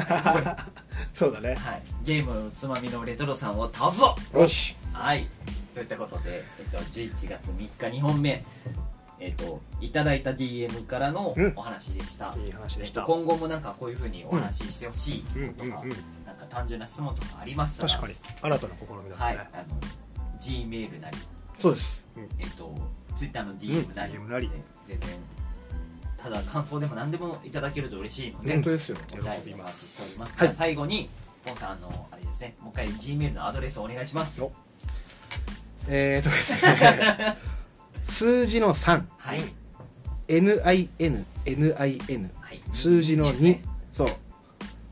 [0.09, 0.55] あ
[1.13, 1.55] そうだね。
[1.55, 4.15] はい、ゲームつまみのレトロさんを倒すぞ！
[4.34, 4.75] よし。
[4.91, 5.27] はい
[5.74, 8.43] といったことで、えっと、11月3日2本目
[9.19, 11.53] えっと、いただいた DM からのうん。
[11.55, 13.01] お話でした、いい話でした。
[13.01, 18.15] えっと今後もなんかこういうふうにお話ししてほしいうんことか、うんうんなんか単純な質問とかありましたら確かに。
[18.41, 19.63] 新たな試みだったはいね、あの
[20.39, 21.17] G メールなり
[21.57, 22.05] そうです。
[22.38, 22.76] えっと
[23.15, 24.51] Twitter の DM なり,、うん DM なり。
[24.88, 25.09] 全然
[26.17, 28.97] ただ感想でも何でもいただけると嬉しいので、本当ですよ。
[29.13, 30.39] お便りお待ちしております、はい。
[30.39, 31.09] じゃあ最後に
[31.45, 32.55] ポンさんあのあれですね。
[32.61, 34.41] もう一回 G メールのアドレスをお願いします。
[34.41, 34.51] お
[35.88, 37.38] えーとですね
[38.03, 39.43] 数字の3はい、
[40.27, 41.99] NIN NIN はい、
[42.71, 44.07] 数字の2、いいですねそう。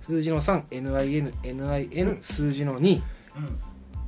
[0.02, 2.22] 数字の 3NIN NIN、うん。
[2.22, 3.02] 数字の2
[3.38, 3.60] うん。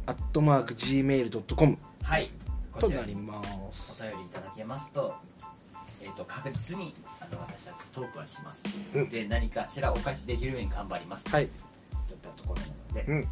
[0.06, 2.32] アットマーク Gmail.com はい。
[2.72, 4.04] ことちらなりにます。
[4.04, 5.14] お便りいただけますと,、
[6.02, 8.64] えー、と確実にあの私たちトークはします、
[8.94, 9.10] うん。
[9.10, 11.30] で何かしらお返しできるように頑張ります。
[11.30, 11.50] はい。
[12.08, 13.28] といったところなので、うん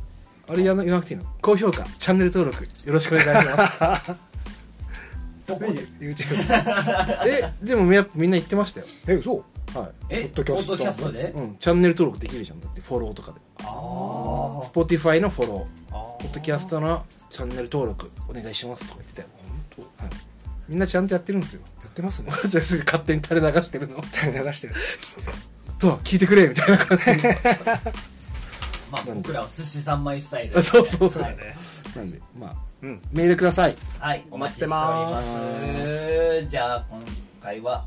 [0.48, 1.26] あれやな言わなくていいの？
[1.42, 4.12] 高評価チャンネル登録よろしくお願いします。
[5.48, 5.68] どこで
[6.00, 6.36] ？YouTube
[7.28, 8.86] えでもやっぱみんな言ってましたよ。
[9.08, 9.44] え嘘？
[9.74, 13.40] はえポッドキャストポッドキャストで、い、うん、チャンネル登録できるじゃんだってフォローとかで。
[13.60, 13.64] あ
[14.64, 15.96] Spotify のフォロー。
[15.96, 19.28] あポッドキャストのチャンネル登録お願いしますとか言ってたよ。
[19.78, 20.14] 本当、はい、
[20.68, 21.62] みんなちゃんとやってるんですよ。
[21.84, 22.32] やってますね。
[22.48, 24.04] じゃあ勝手に垂れ流してるの？
[24.12, 24.76] 垂れ流してる。
[25.80, 25.92] そう？
[26.04, 27.04] 聞いてくれみたいな感じ
[28.92, 31.38] まあ僕らは寿司三昧スタイルあ そうそうそうはい、
[31.96, 33.02] なんでまあうん。
[33.12, 33.76] メールください。
[34.00, 36.48] はい、お待ちしております。
[36.48, 37.04] じゃあ今
[37.42, 37.86] 回は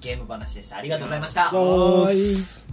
[0.00, 0.76] ゲーム話でした。
[0.76, 1.50] ありがとうございました。
[1.52, 2.67] どうーす